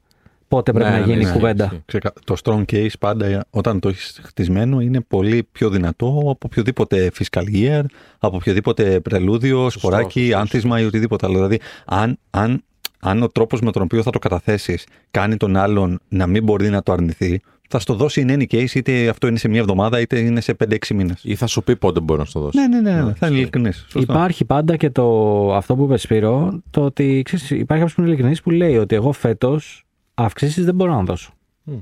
[0.48, 1.64] πότε πρέπει Ναι, να ναι, γίνει η ναι, κουβέντα.
[1.66, 1.82] ισχύει.
[1.86, 7.12] Ξεκα- Το strong case πάντα όταν το έχεις χτισμένο είναι πολύ πιο δυνατό από οποιοδήποτε
[7.20, 7.82] fiscal year,
[8.20, 10.38] από οποιοδήποτε πρελούδιο, σποράκι, σωστό.
[10.38, 11.36] άνθισμα ή οτιδήποτε άλλο.
[11.36, 12.64] Δηλαδή, αν, αν,
[13.00, 16.70] αν ο τρόπος με τον οποίο θα το καταθέσεις κάνει τον άλλον να μην μπορεί
[16.70, 20.00] να το αρνηθεί, Θα στο δώσει in any case, είτε αυτό είναι σε μια εβδομάδα,
[20.00, 21.20] είτε είναι σε 5-6 μήνες.
[21.24, 22.58] Ή θα σου πει πότε μπορεί να σου το δώσει.
[22.58, 23.88] Ναι, ναι, ναι, ναι, θα είναι ειλικρινής.
[23.96, 28.10] Υπάρχει πάντα και το, αυτό που είπες Σπύρο, το ότι ξέρεις, υπάρχει κάποιος που είναι
[28.10, 31.32] ειλικρινής που λέει ότι εγώ φέτος αυξήσεις δεν μπορώ να δώσω.
[31.64, 31.74] Μμ.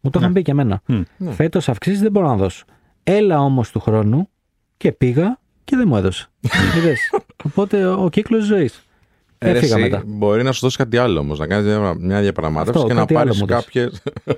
[0.00, 0.82] Μου το είχαν πει και εμένα.
[0.86, 1.02] Μμ.
[1.16, 1.32] Ναι.
[1.32, 2.64] Φέτος αυξήσεις δεν μπορώ να δώσω.
[3.02, 4.28] Έλα όμως του χρόνου
[4.76, 6.28] και πήγα και δεν μου έδωσε.
[6.76, 6.98] Είδες.
[7.44, 8.85] Οπότε ο κύκλος ζωής.
[9.38, 10.02] Ε, ρε, Έφυγα εσύ, μετά.
[10.06, 11.38] Μπορεί να σου δώσει κάτι άλλο όμως.
[11.38, 13.64] Να κάνεις μια διαπραγμάτευση Αυτό, και να κάτι άλλο πάρεις μου δώσεις.
[13.64, 13.88] κάποιε.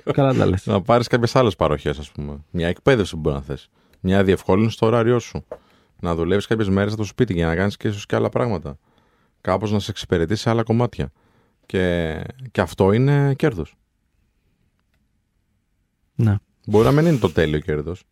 [0.13, 0.65] Καλά τα λες.
[0.73, 2.37] να πάρεις κάποιες άλλες παροχές, ας πούμε.
[2.51, 3.69] Μια εκπαίδευση που μπορεί να θες.
[3.99, 5.45] Μια διευκόλυνση στο ωράριό σου.
[5.99, 8.77] Να δουλεύεις κάποιες μέρες από το σπίτι για να κάνεις και ίσως και άλλα πράγματα.
[9.41, 11.11] Κάπως να σε εξυπηρετήσει σε άλλα κομμάτια.
[11.65, 12.15] Και,
[12.51, 13.75] και αυτό είναι κέρδος.
[16.15, 16.35] Ναι.
[16.65, 18.03] Μπορεί να μην είναι το τέλειο κέρδος.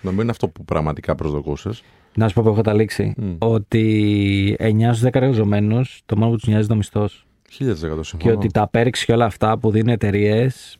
[0.00, 1.82] Να μην είναι αυτό που πραγματικά προσδοκούσες.
[2.14, 3.14] Να σου πω που έχω καταλήξει.
[3.16, 3.34] Μμ.
[3.38, 7.26] Ότι 9 στου 10 εργαζομένους το μόνο που τους νοιάζει είναι ο μισθός.
[7.58, 8.34] 1000% Και συμφωνώ.
[8.34, 10.76] ότι τα perks και όλα αυτά που δίνουν εταιρείες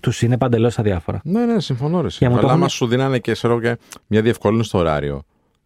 [0.00, 1.20] τους είναι παντελώς αδιάφορα.
[1.24, 2.00] Ναι, ναι, συμφωνώ.
[2.00, 2.08] Ρε.
[2.10, 5.22] Για μου το Αλλά έχουν- άμα σου δίνανε και, ξέρω, και μια διευκόλυνση στο ωράριο.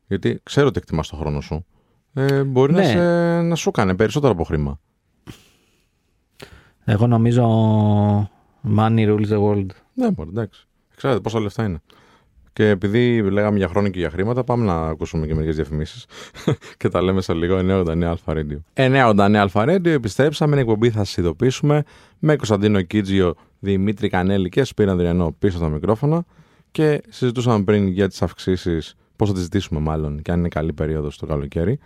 [0.06, 1.64] Γιατί ξέρω ότι εκτιμάς το χρόνο σου.
[2.14, 2.84] Ε, μπορεί να, Ναι.
[2.86, 2.98] σε,
[3.42, 4.80] να σου κάνει περισσότερο από χρήμα.
[6.84, 7.44] Εγώ νομίζω
[8.76, 9.66] money rules the world.
[9.94, 10.66] Ναι, μπορεί, εντάξει.
[10.96, 11.78] Ξέρετε πόσα λεφτά είναι.
[12.58, 16.04] Και επειδή λέγαμε για χρόνο και για χρήματα, πάμε να ακούσουμε και μερικές διαφημίσεις.
[16.78, 17.58] και τα λέμε σε λίγο.
[17.58, 18.58] 989 Αλφα Radio.
[18.74, 20.52] 989 Αλφα Radio, επιστρέψαμε.
[20.52, 21.82] Είναι εκπομπή, θα σα ειδοποιήσουμε.
[22.18, 26.24] Με Κωνσταντίνο Κίτζιο, Δημήτρη Κανέλη και Σπύρο Ανδριανό πίσω στα μικρόφωνα.
[26.70, 30.72] Και συζητούσαμε πριν για τις αυξήσεις, πώς θα τις ζητήσουμε μάλλον, και αν είναι καλή
[30.72, 31.78] περίοδος το καλοκαίρι.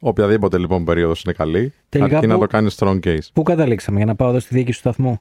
[0.00, 3.18] Οποιαδήποτε λοιπόν περίοδος είναι καλή, Τελικά αρκεί να που- το κάνεις strong case.
[3.32, 5.20] Πού καταλήξαμε για να πάω εδώ στη διοίκηση του σταθμού;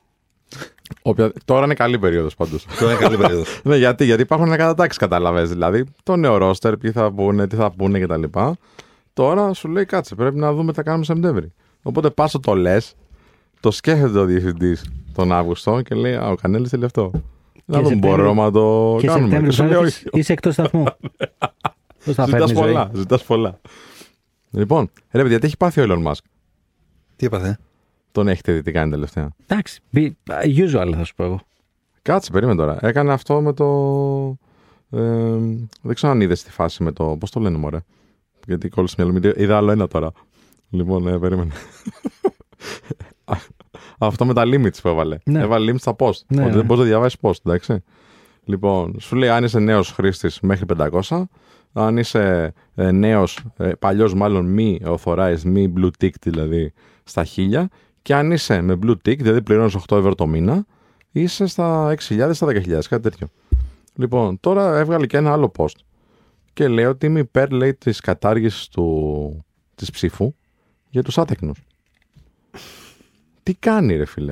[1.02, 1.32] Όποια...
[1.46, 2.66] Τώρα είναι καλή περίοδος πάντως.
[2.80, 3.60] Τώρα είναι καλή περίοδος.
[3.64, 5.50] Ναι, γιατί, γιατί υπάρχουν ανακατατάξει, κατάλαβες.
[5.50, 8.24] Δηλαδή, το νέο ρόστερ, ποιοι θα πούνε, τι θα πούνε κτλ.
[9.14, 11.52] Τώρα σου λέει, κάτσε, πρέπει να δούμε τι θα κάνουμε Σεπτέμβρη.
[11.82, 12.94] Οπότε πας το λες,
[13.60, 17.12] το σκέφτεται ο διευθυντής τον Αύγουστο και λέει, Α, ο Κανέλης θέλει αυτό.
[17.66, 19.30] Να δούμε, Σεπτέμβρη- μπορούμε να το Και κάνουμε.
[19.30, 19.86] Σεπτέμβριο Και σου λέει, θα όχι.
[20.06, 20.84] έρθεις, είσαι εκτός σταθμού.
[22.06, 22.68] Πώς θα Ζητάς φέρνεις ζωή.
[22.68, 23.60] πολλά, ζητάς πολλά.
[24.52, 26.20] Λοιπόν, ρε παιδιά, τι έχει πάθει ο Elon Musk;
[27.16, 27.58] Τι έπαθε;
[28.18, 30.12] Τον έχετε δει τι κάνει τελευταία; Εντάξει, be-
[30.44, 31.40] usual θα σου πω εγώ.
[32.02, 32.78] Κάτσε, περίμενε τώρα.
[32.82, 33.66] Έκανε αυτό με το.
[34.90, 35.38] Ε,
[35.82, 37.18] δεν ξέρω αν είδες τη φάση με το.
[37.20, 37.80] Πώς το λένε, Μωρέ;
[38.46, 39.32] Γιατί κόλλησε μυαλό μου.
[39.36, 40.12] Είδα άλλο ένα τώρα.
[40.70, 41.52] Λοιπόν, ε, περίμενε.
[43.98, 45.18] αυτό με τα limits που έβαλε.
[45.24, 45.42] Ναι.
[45.42, 46.20] Έβαλε limits στα post.
[46.28, 46.56] Ναι, ότι ναι.
[46.56, 47.84] δεν μπορείς να διαβάσεις post, εντάξει.
[48.44, 51.24] Λοιπόν, σου λέει αν είσαι νέος χρήστης μέχρι 500.
[51.74, 57.66] Αν είσαι ε, νέος, ε, παλιός μάλλον μη authorized, μη blue tick δηλαδή στα 1000.
[58.08, 60.66] Και αν είσαι με blue tick, δηλαδή πληρώνεις 8 ευρώ το μήνα,
[61.12, 63.28] είσαι στα 6.000, στα 10.000, κάτι τέτοιο.
[63.96, 65.76] Λοιπόν, τώρα έβγαλε και ένα άλλο post
[66.54, 70.34] και λέει ότι είμαι υπέρ, λέει, της κατάργησης του, της ψήφου
[70.90, 71.60] για τους άτεκνους.
[73.44, 74.32] Τι κάνει ρε φίλε,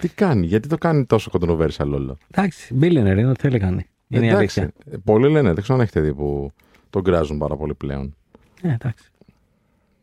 [0.00, 3.86] τι κάνει, γιατί το κάνει τόσο controversial όλο; Εντάξει, billionaire είναι ό,τι θέλει κάνει.
[4.08, 4.80] Είναι η Εντάξει, αλήθεια.
[4.92, 6.52] ε, πολλοί λένε, δεν ξέρω αν έχετε δει που
[6.90, 8.14] τον κράζουν πάρα πολύ πλέον.
[8.62, 9.10] Ε, εντάξει.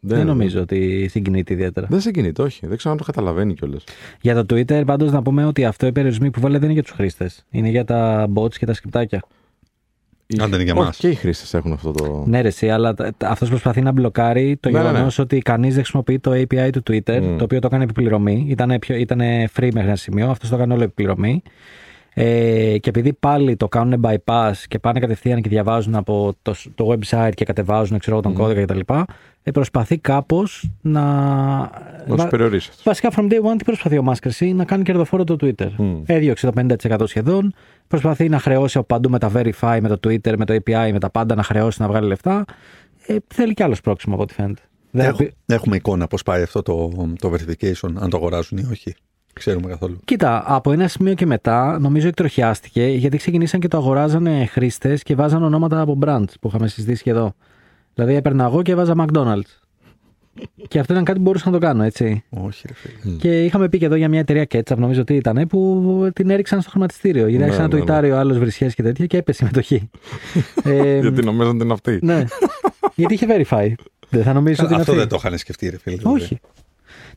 [0.06, 1.88] Δεν νομίζω ότι συγκινείται ιδιαίτερα.
[1.90, 2.68] Δεν σε κινείται, όχι.
[2.68, 3.84] Δεν ξέρω αν το καταλαβαίνει κιόλας.
[4.22, 6.84] Για το Twitter, πάντως να πούμε ότι αυτό οι περιορισμοί που βάλε δεν είναι για
[6.84, 7.46] τους χρήστες.
[7.52, 9.24] Είναι για τα bots και τα σκριπτάκια.
[10.40, 10.98] Αν δεν είναι για Όχι, μας.
[10.98, 12.24] Και οι χρήστες έχουν αυτό το.
[12.28, 15.24] Ναι, ρε, εσύ, αλλά αυτός προσπαθεί να μπλοκάρει το Ναι, ναι, γεγονός ναι.
[15.24, 17.36] ότι κανείς δεν χρησιμοποιεί το API του Twitter, Mm.
[17.38, 18.46] το οποίο το έκανε επιπληρωμή.
[18.50, 19.20] Ήταν, πιο, ήταν
[19.56, 21.42] free μέχρι ένα σημείο, αυτός το έκανε όλο επιπληρωμή.
[22.16, 26.88] Ε, και επειδή πάλι το κάνουν bypass και πάνε κατευθείαν και διαβάζουν από το, το
[26.92, 28.94] website και κατεβάζουν ξέρω, εγώ, τον κώδικα κτλ.
[29.44, 31.02] Ε, προσπαθεί κάπως να.
[31.02, 31.72] Να
[32.08, 32.72] τους Βα- περιορίσει.
[32.84, 35.70] Βασικά, from day one, τι προσπαθεί ο Μάσκερ εσύ, να κάνει κερδοφόρο το Twitter.
[35.78, 36.02] Μμ.
[36.06, 36.52] Έδιωξε το
[36.90, 37.54] 50% σχεδόν.
[37.88, 41.00] Προσπαθεί να χρεώσει από παντού με τα Verify, με το Twitter, με το API, με
[41.00, 42.46] τα πάντα να χρεώσει να βγάλει λεφτά.
[43.08, 44.62] Ε, θέλει κι άλλος πρόξιμο από ό,τι φαίνεται.
[44.92, 48.68] Δεν Έχω- πει- Έχουμε εικόνα πώς πάει αυτό το, το verification, αν το αγοράζουν ή
[48.72, 48.96] όχι.
[49.34, 50.00] Ξέρουμε καθόλου.
[50.06, 55.16] Κοίτα, από ένα σημείο και μετά νομίζω εκτροχιάστηκε γιατί ξεκινήσαν και το αγοράζανε χρήστες και
[55.16, 57.34] βάζαν ονόματα από brands που είχαμε συζητήσει και εδώ.
[57.94, 59.60] Δηλαδή έπαιρνα εγώ και βάζα McDonald's.
[60.68, 62.24] και αυτό ήταν κάτι που μπορούσα να το κάνω, έτσι.
[62.30, 63.16] Όχι, ρε φίλε.
[63.16, 66.62] Και είχαμε πει και εδώ για μια εταιρεία ketchup, νομίζω ότι ήταν, που την έριξαν
[66.62, 67.22] στο χρηματιστήριο.
[67.22, 69.48] Γιατί Ναι, άρχισε να ναι, το ητάρει ο άλλος βρισιέ και τέτοια και έπεσε η
[69.48, 69.90] μετοχή.
[70.64, 72.00] ε, Γιατί νομίζαν ότι είναι αυτή.
[72.02, 72.24] ναι.
[72.96, 73.74] Γιατί είχε verify.
[74.10, 75.02] Δεν θα νομίζεις ότι είναι Αυτό αυτή.
[75.04, 75.96] δεν το είχαν σκεφτεί, ρε φίλε.
[75.96, 76.22] δηλαδή.
[76.22, 76.40] Όχι.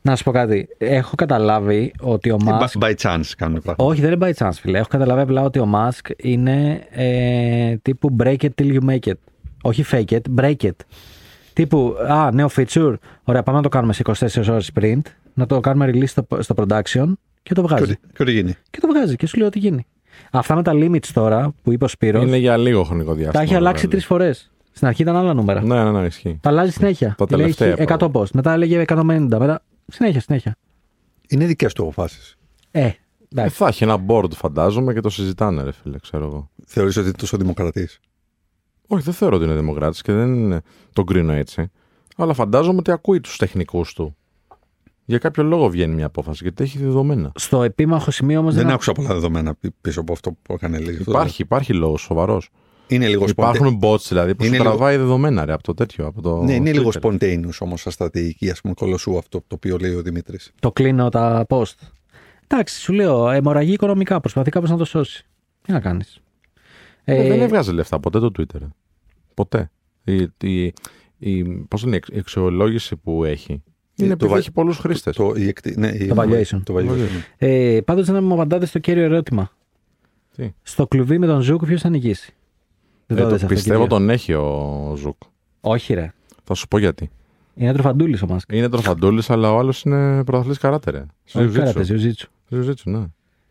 [0.01, 0.67] Να σου πω κάτι.
[0.77, 2.79] Έχω καταλάβει ότι ο Τι Musk.
[2.83, 3.75] By chance κάνουν πράγματα.
[3.85, 4.77] Όχι, δεν είναι by chance, φίλε.
[4.77, 9.13] Έχω καταλάβει απλά ότι ο Musk είναι ε, τύπου break it till you make it.
[9.67, 10.71] Όχι fake it, break it.
[11.53, 12.93] Τύπου, α, νέο feature.
[13.23, 14.13] Ωραία, πάμε να το κάνουμε σε 24
[14.49, 15.01] ώρες sprint,
[15.33, 17.11] να το κάνουμε release στο, στο production
[17.43, 17.83] και το Και βγάζει.
[17.83, 18.55] ό,τι- Και ό,τι γίνει.
[18.69, 19.85] Και το βγάζει και σου λέει ότι γίνει.
[20.31, 23.31] Αυτά με τα limits τώρα που είπε ο Σπύρος, Είναι για λίγο χρονικό διάστημα.
[23.31, 23.91] τα έχει αλλάξει βέβαια.
[23.91, 24.51] τρεις φορές.
[24.71, 25.61] Στην αρχή ήταν άλλα νούμερα.
[25.63, 26.37] Ναι, ναι, ναι, ισχύει.
[26.41, 27.15] Τα αλλάζει συνέχεια.
[27.17, 28.31] Τα Λέει, τελευταία έχει 100 post.
[28.33, 29.37] Μετά έλεγε 150.
[29.39, 29.63] Μετά...
[29.87, 30.55] Συνέχεια, συνέχεια.
[31.27, 32.35] Είναι δικές του αποφάσεις.
[32.71, 32.93] Ε, Ε,
[33.31, 33.55] Εντάξει.
[33.55, 36.49] θα έχει ένα board, φαντάζομαι, και το συζητάνε, ρε φίλε, ξέρω εγώ.
[36.65, 37.99] Θεωρείς ότι είναι τόσο δημοκρατής;
[38.87, 40.61] Όχι, δεν θεωρώ ότι είναι δημοκράτης και δεν είναι-
[40.93, 41.71] τον κρίνω έτσι.
[42.17, 44.15] Αλλά φαντάζομαι ότι ακούει τους τεχνικούς του.
[45.05, 47.31] Για κάποιο λόγο βγαίνει μια απόφαση, γιατί έχει δεδομένα.
[47.35, 48.55] Στο επίμαχο σημείο όμως.
[48.55, 50.99] Δεν άκουσα πολλά δεδομένα πι- πίσω από αυτό που έκανε λίγος.
[51.07, 52.49] Υπάρχει, υπάρχει λόγος σοβαρός.
[52.87, 56.05] Είναι λίγο Υπάρχουν bots δηλαδή που Είναι σου λίγο- τραβάει δεδομένα ρε, από το τέτοιο.
[56.05, 57.01] Από το Ναι, είναι λίγο Twitter.
[57.11, 60.51] spontaneous όμως σαν στρατηγική ας πούμε, κολοσσού αυτό το οποίο λέει ο Δημήτρης.
[60.59, 61.73] Το κλείνω τα post.
[62.47, 64.19] Εντάξει, σου λέω, αιμορραγεί οικονομικά.
[64.19, 65.25] Προσπαθεί κάποιο να το σώσει.
[65.61, 66.21] Τι να κάνεις.
[67.09, 68.59] Ε, δεν έβγαζε λεφτά ποτέ το Twitter.
[69.33, 69.69] Ποτέ.
[70.03, 70.73] Η, η,
[71.17, 73.51] η, πώς λένε, η εξ- η αξιολόγηση που έχει;
[73.95, 75.15] Είναι το επειδή βα- έχει πολλούς χρήστες.
[75.15, 76.61] Το, η εκτη- ναι, η- Το valuation.
[76.63, 77.07] Το valuation.
[77.39, 77.47] ναι.
[77.75, 79.51] Ε, Πάντως δεν μου απαντάτε στο κύριο ερώτημα.
[80.35, 82.33] Τι; Στο κλουβί με τον Ζούκ, ποιος θα νικήσει;
[83.05, 83.97] Δεν το είδες αυτό, Ε, πιστεύω κύριο.
[83.97, 85.21] τον έχει ο Ζουκ.
[85.61, 86.13] Όχι, ρε.
[86.43, 87.09] Θα σου πω γιατί.
[87.55, 88.49] Είναι τροφαντούλης ο Μάσκ.
[88.53, 91.05] Είναι τροφαντούλης, αλλά ο άλλος είναι πρωταθλητής καράτε, ρε.
[91.33, 92.29] Όχι, καράτε, ζιουζίτσου.
[92.49, 93.03] Ζιουζίτσου, ναι.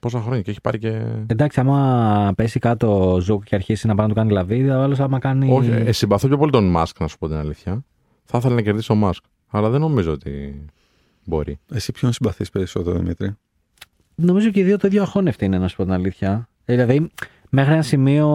[0.07, 1.03] Πόσα χρόνια και έχει πάρει και.
[1.27, 4.83] Εντάξει, άμα πέσει κάτω ο Ζούκ και αρχίσει να πάει να του κάνει λαβίδι, ο
[4.83, 5.53] άλλος άμα κάνει.
[5.53, 7.85] Όχι, ε, συμπαθώ πιο πολύ τον Μάσκ, να σου πω την αλήθεια.
[8.25, 9.25] Θα ήθελα να κερδίσει ο Μάσκ.
[9.49, 10.65] Αλλά δεν νομίζω ότι
[11.25, 11.59] μπορεί.
[11.73, 13.37] Εσύ ποιον συμπαθείς περισσότερο, Δημήτρη;
[14.15, 16.49] Νομίζω και οι δύο το ίδιο αχώνευτοι είναι, να σου πω την αλήθεια.
[16.65, 17.11] Ε, Δηλαδή,
[17.51, 18.29] μέχρι ένα σημείο,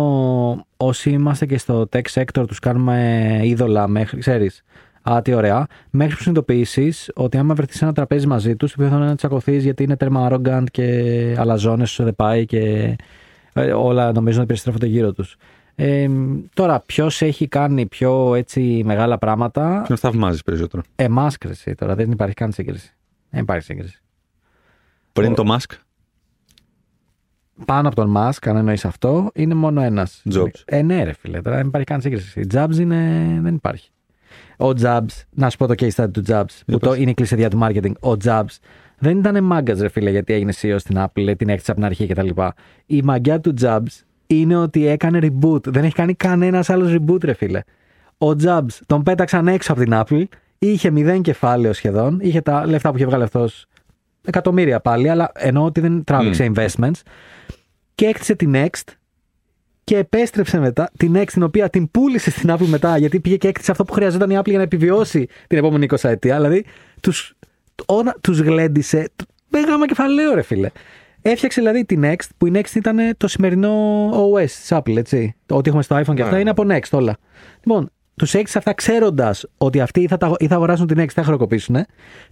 [0.77, 4.63] όσοι είμαστε και στο tech sector, τους κάνουμε είδωλα μέχρι, ξέρεις.
[5.01, 5.67] Α, τι ωραία.
[5.89, 9.09] Μέχρι που συνειδητοποιήσεις ότι άμα βρεθείς σε ένα τραπέζι μαζί τους, το οποίο θα είναι
[9.09, 12.95] να τσακωθείς γιατί είναι τέρμα arrogant και αλαζόνες σου δεν πάει και
[13.53, 15.37] ε, όλα νομίζω να περιστρέφονται γύρω τους.
[15.75, 16.07] Ε,
[16.53, 21.95] τώρα, ποιος έχει κάνει πιο έτσι μεγάλα πράγματα, Ποιον θαυμάζεις περισσότερο; εμά κρεσί τώρα.
[21.95, 22.95] Δεν υπάρχει καν σύγκριση.
[23.29, 24.01] Δεν υπάρχει σύγκριση.
[25.13, 25.75] Πριν το Musk,
[27.65, 30.23] πάνω από τον Musk, αν εννοείς αυτό, είναι μόνο ένας.
[30.33, 30.61] Jobs.
[30.65, 32.39] Ε, ναι, ρε φίλε, τώρα δεν υπάρχει καν σύγκριση.
[32.39, 33.90] Η Jobs είναι, δεν υπάρχει.
[34.61, 37.49] Ο Jobs, να σου πω το case study του Jobs, που το είναι η κλεισεδία
[37.49, 37.91] του marketing.
[37.99, 38.57] Ο Jobs
[38.97, 42.07] δεν ήταν μάγκας, ρε φίλε, γιατί έγινε CEO στην Apple, την έκτισε από την αρχή
[42.07, 42.29] κτλ.
[42.85, 45.63] Η μαγιά του Jobs είναι ότι έκανε reboot.
[45.67, 47.61] Δεν έχει κάνει κανένας άλλος reboot, ρε φίλε.
[48.17, 50.23] Ο Jobs τον πέταξαν έξω από την Apple,
[50.57, 53.65] είχε μηδέν κεφάλαιο σχεδόν, είχε τα λεφτά που είχε βγάλει αυτός
[54.25, 57.01] εκατομμύρια πάλι, αλλά εννοώ ότι δεν τράβηξε investments
[57.95, 58.93] και έκτισε την Next
[59.83, 63.47] και επέστρεψε μετά την Next την οποία την πούλησε στην Apple μετά γιατί πήγε και
[63.47, 66.35] έκτισε αυτό που χρειαζόταν η Apple για να επιβιώσει την επόμενη 20 ετία.
[66.35, 66.65] Δηλαδή
[67.01, 67.33] τους,
[67.85, 69.09] όλα, τους γλέντισε
[69.49, 70.69] με γάμα κεφαλαίο ρε φίλε.
[71.21, 75.35] Έφτιαξε δηλαδή την Next που η Next ήταν το σημερινό OS της Apple έτσι.
[75.45, 76.39] Το Ό,τι έχουμε στο iPhone και αυτά Ναι.
[76.39, 77.17] είναι από Next όλα.
[77.63, 81.09] Λοιπόν, τους έκτισε αυτά ξέροντας ότι αυτοί ή θα, τα, ή θα αγοράσουν την Next,
[81.13, 81.75] θα χρεοκοπήσουν.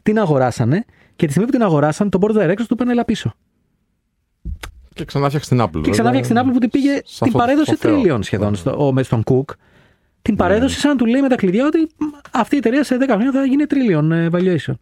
[0.03, 0.85] Την αγοράσανε
[1.15, 3.33] και τη στιγμή που την αγοράσαν, τον board of directors του παίρνει έλα πίσω.
[4.99, 5.81] Και ξανά φτιάξει την Apple.
[5.83, 7.91] Και ξανά φτιάξει την Apple που την πήγε, Σε την αυτό παρέδωσε το Θεό.
[7.93, 9.53] τρίλιον σχεδόν στο, ο, με στον Cook.
[10.21, 12.97] Την παρέδωσε σαν να του λέει με τα κλειδιά ότι μ, αυτή η εταιρεία σε
[12.99, 14.73] 10 χρόνια θα γίνει trillion ε, valuation.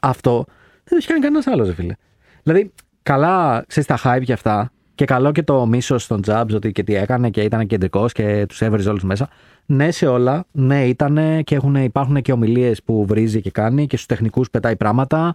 [0.00, 1.94] Αυτό δεν το έχει κάνει κανένας άλλος, ρε φίλε.
[2.42, 2.72] Δηλαδή,
[3.02, 6.82] καλά, ξέρεις τα hype και αυτά, και καλό και το μίσος στον Jobs ότι και
[6.82, 9.28] τι έκανε και ήταν κεντρικός και τους έβριζε όλους μέσα.
[9.66, 10.44] Ναι, σε όλα.
[10.52, 14.76] Ναι, ήταν και έχουν, υπάρχουν και ομιλίες που βρίζει και κάνει και στους τεχνικούς πετάει
[14.76, 15.34] πράγματα.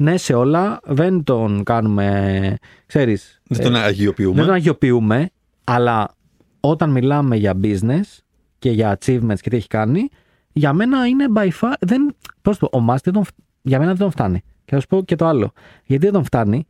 [0.00, 0.80] Ναι, σε όλα.
[0.84, 4.34] Δεν τον κάνουμε, ξέρεις, δεν τον αγιοποιούμε.
[4.34, 5.30] δεν τον αγιοποιούμε,
[5.64, 6.14] αλλά
[6.60, 8.18] όταν μιλάμε για business
[8.58, 10.08] και για achievements και τι έχει κάνει,
[10.52, 11.72] για μένα είναι by far.
[11.80, 14.42] Δεν, πώς το πω, ο Musk δεν τον, φ- για μένα δεν τον φτάνει.
[14.64, 15.52] Και θα σου πω και το άλλο.
[15.84, 16.66] Γιατί δεν τον φτάνει,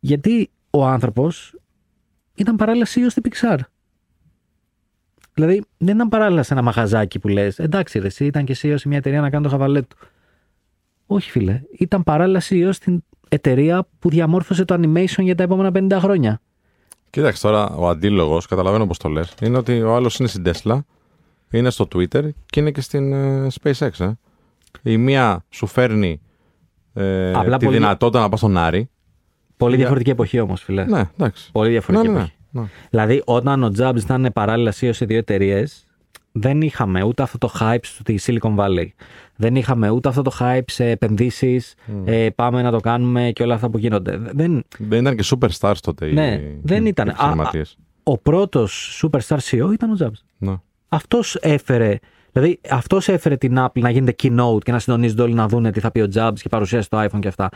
[0.00, 1.54] γιατί ο άνθρωπος
[2.34, 3.58] ήταν παράλληλα CEO στην Pixar.
[5.34, 8.74] Δηλαδή, δεν ήταν παράλληλα σε ένα μαγαζάκι που λες: Εντάξει, ρε, εσύ ήταν και CEO
[8.76, 9.96] σε μια εταιρεία να κάνει το χαβαλέ του.
[11.12, 11.62] Όχι, φίλε.
[11.78, 16.40] Ήταν παράλληλα CEO στην εταιρεία που διαμόρφωσε το animation για τα επόμενα 50 χρόνια.
[17.10, 20.78] Κοίταξε τώρα, ο αντίλογος, καταλαβαίνω πώς το λες, είναι ότι ο άλλος είναι στην Tesla,
[21.50, 23.90] είναι στο Twitter και είναι και στην ε, SpaceX.
[24.00, 24.10] Ε.
[24.82, 26.20] Η μία σου φέρνει
[26.94, 28.88] ε, Απλά τη πολύ- δυνατότητα να πας στον Άρη.
[29.56, 30.84] Πολύ Για- διαφορετική εποχή όμως, φίλε.
[30.84, 31.50] Ναι, εντάξει.
[31.52, 32.36] Πολύ διαφορετική Ναι, ναι, εποχή.
[32.50, 32.62] ναι.
[32.90, 35.86] Δηλαδή, όταν ο Jobs ήταν παράλληλα CEO σε δύο εταιρείες,
[36.40, 38.86] δεν είχαμε ούτε αυτό το hype στη Silicon Valley.
[39.36, 41.74] Δεν είχαμε ούτε αυτό το hype σε επενδύσεις.
[42.04, 44.16] Ε, πάμε να το κάνουμε και όλα αυτά που γίνονται.
[44.16, 47.08] Δεν, Δεν ήταν και superstars τότε οι, Ναι, δεν οι ήταν.
[47.08, 47.76] Α, επιχειρηματίες.
[48.02, 50.22] ο πρώτος superstar CEO ήταν ο Jobs.
[50.38, 50.54] Ναι.
[50.88, 51.98] Αυτός έφερε.
[52.32, 55.80] Δηλαδή, αυτός έφερε την Apple να γίνεται keynote και να συντονίζονται όλοι να δουν τι
[55.80, 57.48] θα πει ο Jobs και παρουσίασε το iPhone και αυτά.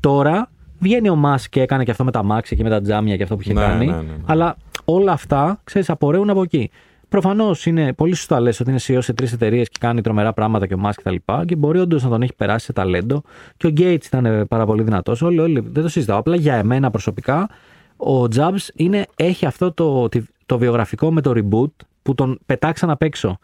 [0.00, 3.16] Τώρα βγαίνει ο Musk και έκανε και αυτό με τα Max και με τα τζάμια
[3.16, 3.86] και αυτό που είχε Ναι, κάνει.
[3.86, 4.12] ναι, ναι, ναι.
[4.26, 6.70] Αλλά όλα αυτά, ξέρεις, απορρέουν από εκεί.
[7.08, 10.66] Προφανώς είναι πολύ σωστά λες ότι είναι CEO σε τρεις εταιρείες και κάνει τρομερά πράγματα
[10.66, 11.14] και ο Musk κτλ.
[11.14, 13.22] Και, και μπορεί όντως να τον έχει περάσει σε ταλέντο.
[13.56, 15.22] Και ο Gates ήταν πάρα πολύ δυνατός.
[15.22, 16.18] Όλοι, όλοι, δεν το συζητάω.
[16.18, 17.48] Απλά για εμένα προσωπικά,
[17.96, 22.90] ο Jobs είναι, έχει αυτό το, το, το βιογραφικό με το reboot που τον πετάξαν
[22.90, 23.38] απ' έξω.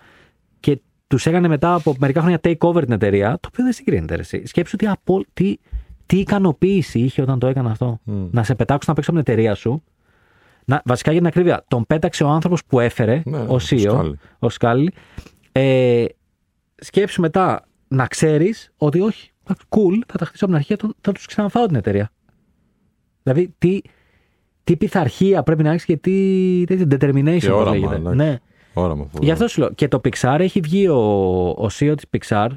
[0.61, 4.15] Και τους έκανε μετά από μερικά χρόνια take over την εταιρεία, το οποίο δεν συγκρίνεται.
[4.15, 4.47] Ρε, εσύ.
[4.47, 5.57] Σκέψου τι, απο, τι,
[6.07, 7.99] τι ικανοποίηση είχε όταν το έκανε αυτό.
[8.05, 8.27] Μμ.
[8.31, 9.83] Να σε πετάξουν να παίξει από την εταιρεία σου.
[10.65, 13.79] Να, βασικά για την ακρίβεια, τον πέταξε ο άνθρωπος που έφερε, Ναι, ο ο CEO,
[13.81, 14.19] Σκάλι.
[14.39, 14.93] ο Σκάλι.
[15.53, 16.05] Ε,
[16.77, 20.95] σκέψου μετά να ξέρεις ότι όχι, εντάξει, cool, θα τα χτίσω από την αρχή, θα,
[21.01, 22.11] θα τους ξαναφάω την εταιρεία.
[23.23, 23.81] Δηλαδή, τι,
[24.65, 27.95] τι πειθαρχία πρέπει να έχεις και τι τέτοιο determination Και που όραμα, λέγεται.
[27.95, 28.17] εντάξει.
[28.17, 28.39] Ναι.
[28.75, 29.19] Ώρα με αυτό.
[29.23, 29.71] Γι' αυτό σου λέω.
[29.73, 30.99] Και το Pixar έχει βγει ο,
[31.49, 32.49] ο CEO της Pixar.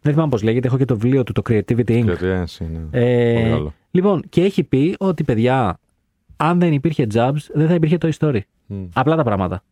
[0.00, 0.66] Δεν θυμάμαι πώς λέγεται.
[0.66, 2.02] Έχω και το βιβλίο του, το Creativity Inc.
[2.04, 3.00] Κρετιένση, ναι.
[3.00, 3.74] Ε, Πολύ καλό.
[3.90, 5.78] λοιπόν, και έχει πει ότι παιδιά,
[6.44, 8.38] αν δεν υπήρχε Jobs, δεν θα υπήρχε Toy Story.
[8.66, 8.84] Μμ.
[8.92, 9.62] Απλά τα πράγματα.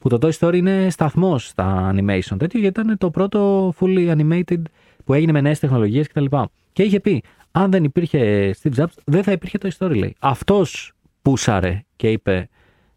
[0.00, 4.62] Που το Toy Story είναι σταθμός στα animation τέτοιο, γιατί ήταν το πρώτο fully animated
[5.04, 6.24] που έγινε με νέες τεχνολογίες κτλ.
[6.72, 10.14] Και είχε πει, αν δεν υπήρχε Steve Jobs, δεν θα υπήρχε Toy Story, λέει.
[10.18, 10.92] Αυτός
[11.22, 12.48] πούσαρε και είπε,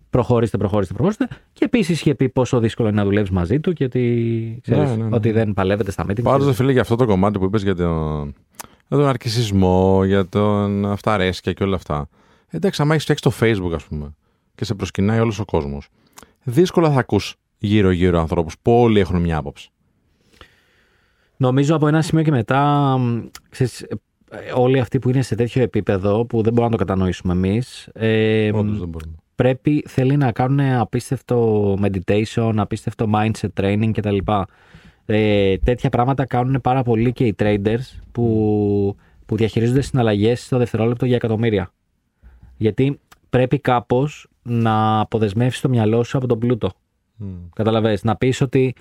[0.09, 1.27] προχωρήστε, προχωρήστε, προχωρήστε.
[1.53, 4.95] Και επίσης είχε πει πόσο δύσκολο είναι να δουλεύεις μαζί του και ότι, ξέρεις, Ναι,
[4.95, 5.15] ναι, ναι.
[5.15, 6.23] ότι δεν παλεύετε στα meetings.
[6.23, 8.23] Πάντως, φίλε, για αυτό το κομμάτι που είπες για τον,
[8.87, 12.07] για τον αρκισισμό, για τον αυταρέσκεια και όλα αυτά.
[12.55, 14.15] Εντάξει, άμα έχεις φτιάξει το Facebook, ας πούμε,
[14.55, 15.87] και σε προσκυνάει όλος ο κόσμος,
[16.43, 19.69] δύσκολα θα ακούς γύρω-γύρω ανθρώπους που όλοι έχουν μια άποψη.
[21.37, 23.95] Νομίζω από ένα σημείο και μετά, μ, ξέρεις, ε,
[24.55, 28.49] όλοι αυτοί που είναι σε τέτοιο επίπεδο που δεν μπορούμε να το κατανοήσουμε εμείς, ε,
[28.53, 29.15] μ, Όντως δεν μπορούμε.
[29.35, 34.17] πρέπει, θέλει να κάνουν απίστευτο meditation, απίστευτο mindset training κτλ.
[35.05, 38.95] Ε, τέτοια πράγματα κάνουν πάρα πολύ και οι traders που,
[39.25, 41.71] που διαχειρίζονται συναλλαγές στο δευτερόλεπτο για εκατομμύρια.
[42.57, 42.99] Γιατί
[43.29, 46.71] πρέπει κάπως να αποδεσμεύσεις το μυαλό σου από τον πλούτο.
[47.15, 47.27] Μμ.
[47.55, 48.75] Καταλαβες, να πεις ότι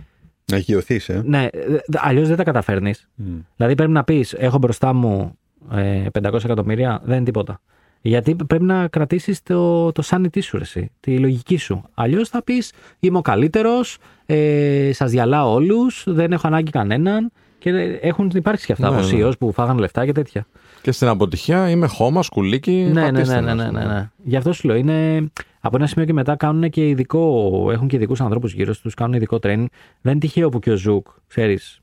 [0.50, 1.20] Να γιωθεί, ε.
[1.24, 1.48] ναι,
[1.96, 3.08] αλλιώς δεν τα καταφέρνεις.
[3.14, 3.38] Μμ.
[3.56, 5.38] Δηλαδή πρέπει να πεις: Έχω μπροστά μου
[5.72, 7.60] ε, 500 εκατομμύρια, δεν είναι τίποτα.
[8.00, 11.82] Γιατί πρέπει να κρατήσεις το, το sanity σου, ρε, εσύ, τη λογική σου.
[11.94, 17.32] Αλλιώς θα πεις: Είμαι ο καλύτερος, ε, σας διαλύω όλους, δεν έχω ανάγκη κανέναν.
[17.64, 19.26] Και έχουν υπάρξει και αυτά Ναι, από ναι.
[19.26, 20.46] CEOs που φάγανε λεφτά και τέτοια.
[20.82, 22.72] Και στην αποτυχία είμαι χώμα, σκουλήκι.
[22.72, 23.72] Ναι, ναι, πατήστε ναι, ναι, μας.
[23.72, 24.10] ναι, ναι, ναι.
[24.22, 25.28] Γι' αυτό σου λέω, είναι
[25.60, 29.14] από ένα σημείο και μετά κάνουν και ειδικό, έχουν και ειδικούς ανθρώπους γύρω τους, κάνουν
[29.14, 29.66] ειδικό training.
[30.00, 31.80] Δεν είναι τυχαίο που και ο Zuck, ξέρεις,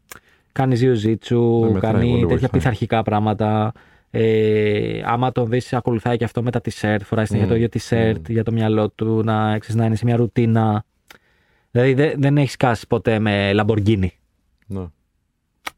[0.52, 2.50] κάνει ζίου ζίτσου, Ναι, μετράει, κάνει πολύ τέτοια βοηθάει.
[2.50, 3.72] πειθαρχικά πράγματα.
[4.12, 8.30] Ε, άμα τον δεις, ακολουθάει και αυτό με τα t-shirt, φοράει συνέχεια το ίδιο t-shirt
[8.30, 10.84] για το μυαλό του, να, ξέρεις, να είναι σε μια ρουτίνα.
[11.72, 14.08] Δηλαδή δεν, δεν έχεις σκάσει ποτέ με Lamborghini.
[14.68, 14.84] Ναι.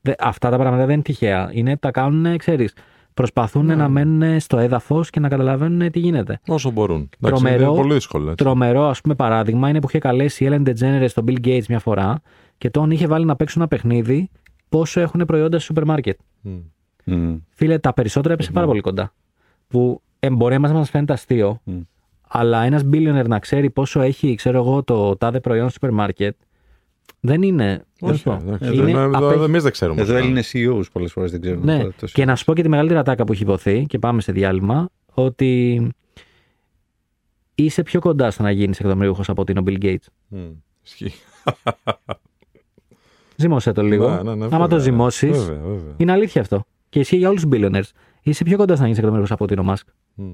[0.06, 1.50] Δε- αυτά τα πράγματα δεν είναι τυχαία.
[1.54, 2.74] Είναι, τα κάνουν, ξέρεις.
[3.14, 3.76] Προσπαθούν Ναι.
[3.76, 6.40] να μένουν στο έδαφος και να καταλαβαίνουν τι γίνεται.
[6.48, 7.10] Όσο μπορούν.
[7.20, 7.72] Εντάξει, Τρομερό.
[7.72, 8.30] είναι πολύ δύσκολο.
[8.32, 8.44] Έτσι.
[8.44, 11.80] Τρομερό, ας πούμε, παράδειγμα είναι που είχε καλέσει η Ellen DeGeneres στον Bill Gates μια
[11.80, 12.22] φορά
[12.58, 14.30] και τον είχε βάλει να παίξουν ένα παιχνίδι
[14.70, 16.20] πόσο έχουν προϊόντα στο σούπερ μάρκετ.
[16.42, 16.52] Μμ.
[17.04, 17.36] Μμ.
[17.50, 19.14] Φίλε, τα περισσότερα έπεσε πάρα πολύ κοντά.
[19.68, 21.80] Που ε, μπορεί να μας φαίνεται αστείο, Μμ.
[22.28, 26.36] αλλά ένας billionaire να ξέρει πόσο έχει, ξέρω εγώ, το τάδε προϊόν στο σούπερ μάρκετ,
[27.20, 27.86] δεν είναι.
[28.00, 28.32] Όχι, δεν σου πω.
[28.48, 28.74] εντάξει.
[28.74, 30.02] Είναι Εδώ- εδώ- απέχει- Εμείς δεν ξέρουμε.
[30.02, 30.24] Εδώ αυτά.
[30.26, 31.66] Έλληνες CEOs πολλές φορές δεν ξέρουν.
[31.66, 34.00] Ναι, το- το- και να σου πω και τη μεγαλύτερη ατάκα που έχει υποθεί, και
[34.00, 35.82] πάμε σε διάλειμμα, ότι
[37.56, 40.06] είσαι πιο κοντά στο να γίνεις εκατομμυρίουχος από ότι είναι ο Bill Gates.
[40.28, 40.40] Μμ.
[40.84, 41.14] Ισχύει.
[43.36, 44.10] Ζήμωσε το λίγο.
[44.10, 44.68] Ναι, ναι, ναι, Άμα βέβαια.
[44.68, 45.94] το ζυμώσεις, Βέβαια, βέβαια.
[45.98, 46.64] είναι αλήθεια αυτό.
[46.90, 47.90] Και ισχύει για όλους τους billionaires.
[48.22, 49.88] Είσαι πιο κοντά στο να γίνεις εκατομμυρίουχος από ότι είναι ο Μάσκ.
[50.14, 50.34] Μμ.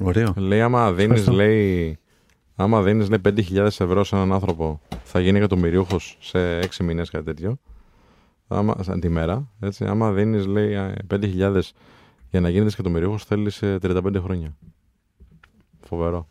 [0.00, 0.32] Ωραίο.
[0.36, 1.32] Λέει, άμα δίνεις, Ευχαριστώ.
[1.32, 1.98] λέει,
[2.62, 7.24] άμα δίνεις, λέει, 5.000 ευρώ σε έναν άνθρωπο, θα γίνει εκατομμυρίουχος σε 6 μήνες, κάτι
[7.24, 7.56] τέτοιο.
[8.48, 9.48] Άμα, σαν τη μέρα.
[9.60, 9.84] Έτσι.
[9.84, 11.72] Άμα δίνεις, λέει, ε, 5.000
[12.30, 14.56] για να γίνεις εκατομμυρίουχος, θέλεις 35 χρόνια.
[15.80, 16.28] Φοβερό.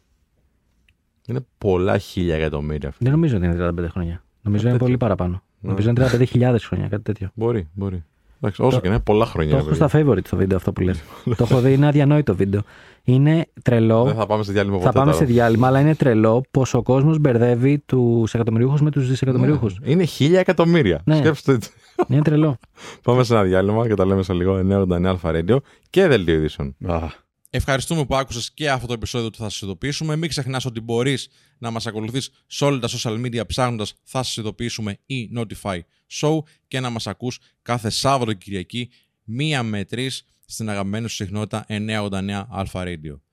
[1.28, 2.92] Είναι πολλά χίλια εκατομμύρια.
[2.92, 3.10] φίλε.
[3.10, 4.24] Δεν νομίζω ότι είναι 35 χρόνια.
[4.42, 4.86] Νομίζω είναι τέτοιο.
[4.86, 5.44] πολύ παραπάνω.
[5.60, 5.70] Ναι.
[5.70, 7.30] Νομίζω είναι 35.000 χρόνια, κάτι τέτοιο.
[7.34, 8.04] Μπορεί, μπορεί.
[8.44, 9.52] Εντάξει, όσο και να είναι, πολλά χρόνια.
[9.52, 10.10] Το ρε έχω στα παιδί.
[10.10, 11.04] favorite το βίντεο αυτό που λες.
[11.38, 12.62] το έχω δει, είναι αδιανόητο βίντεο.
[13.04, 14.04] Είναι τρελό.
[14.04, 15.26] Δεν θα πάμε σε διάλειμμα Θα ποτέ πάμε τώρα.
[15.26, 19.80] σε διάλειμμα, αλλά είναι τρελό πως ο κόσμος μπερδεύει τους εκατομμυρίουχους με τους δισεκατομμυρίουχους.
[19.80, 19.92] Ναι.
[19.92, 21.02] Είναι χίλια εκατομμύρια.
[21.06, 21.16] Ναι.
[21.16, 21.70] Σκέψτε έτσι.
[22.08, 22.58] Είναι τρελό.
[23.04, 25.58] Πάμε σε ένα διάλειμμα και τα λέμε σε λίγο 989 Alpha Radio
[25.90, 26.76] και δελτίο ειδήσεων.
[26.88, 27.00] Α,
[27.54, 30.16] Ευχαριστούμε που άκουσες και αυτό το επεισόδιο του Θα σας ειδοποιήσουμε.
[30.16, 34.38] Μην ξεχνάς ότι μπορείς να μας ακολουθείς σε όλα τα social media ψάχνοντας Θα σας
[34.38, 35.80] ειδοποιήσουμε ή Notify
[36.12, 38.90] Show και να μας ακούς κάθε Σάββατο και Κυριακή
[39.24, 43.31] μία με τρεις στην αγαπημένη σου συχνότητα 989 Alpha Radio.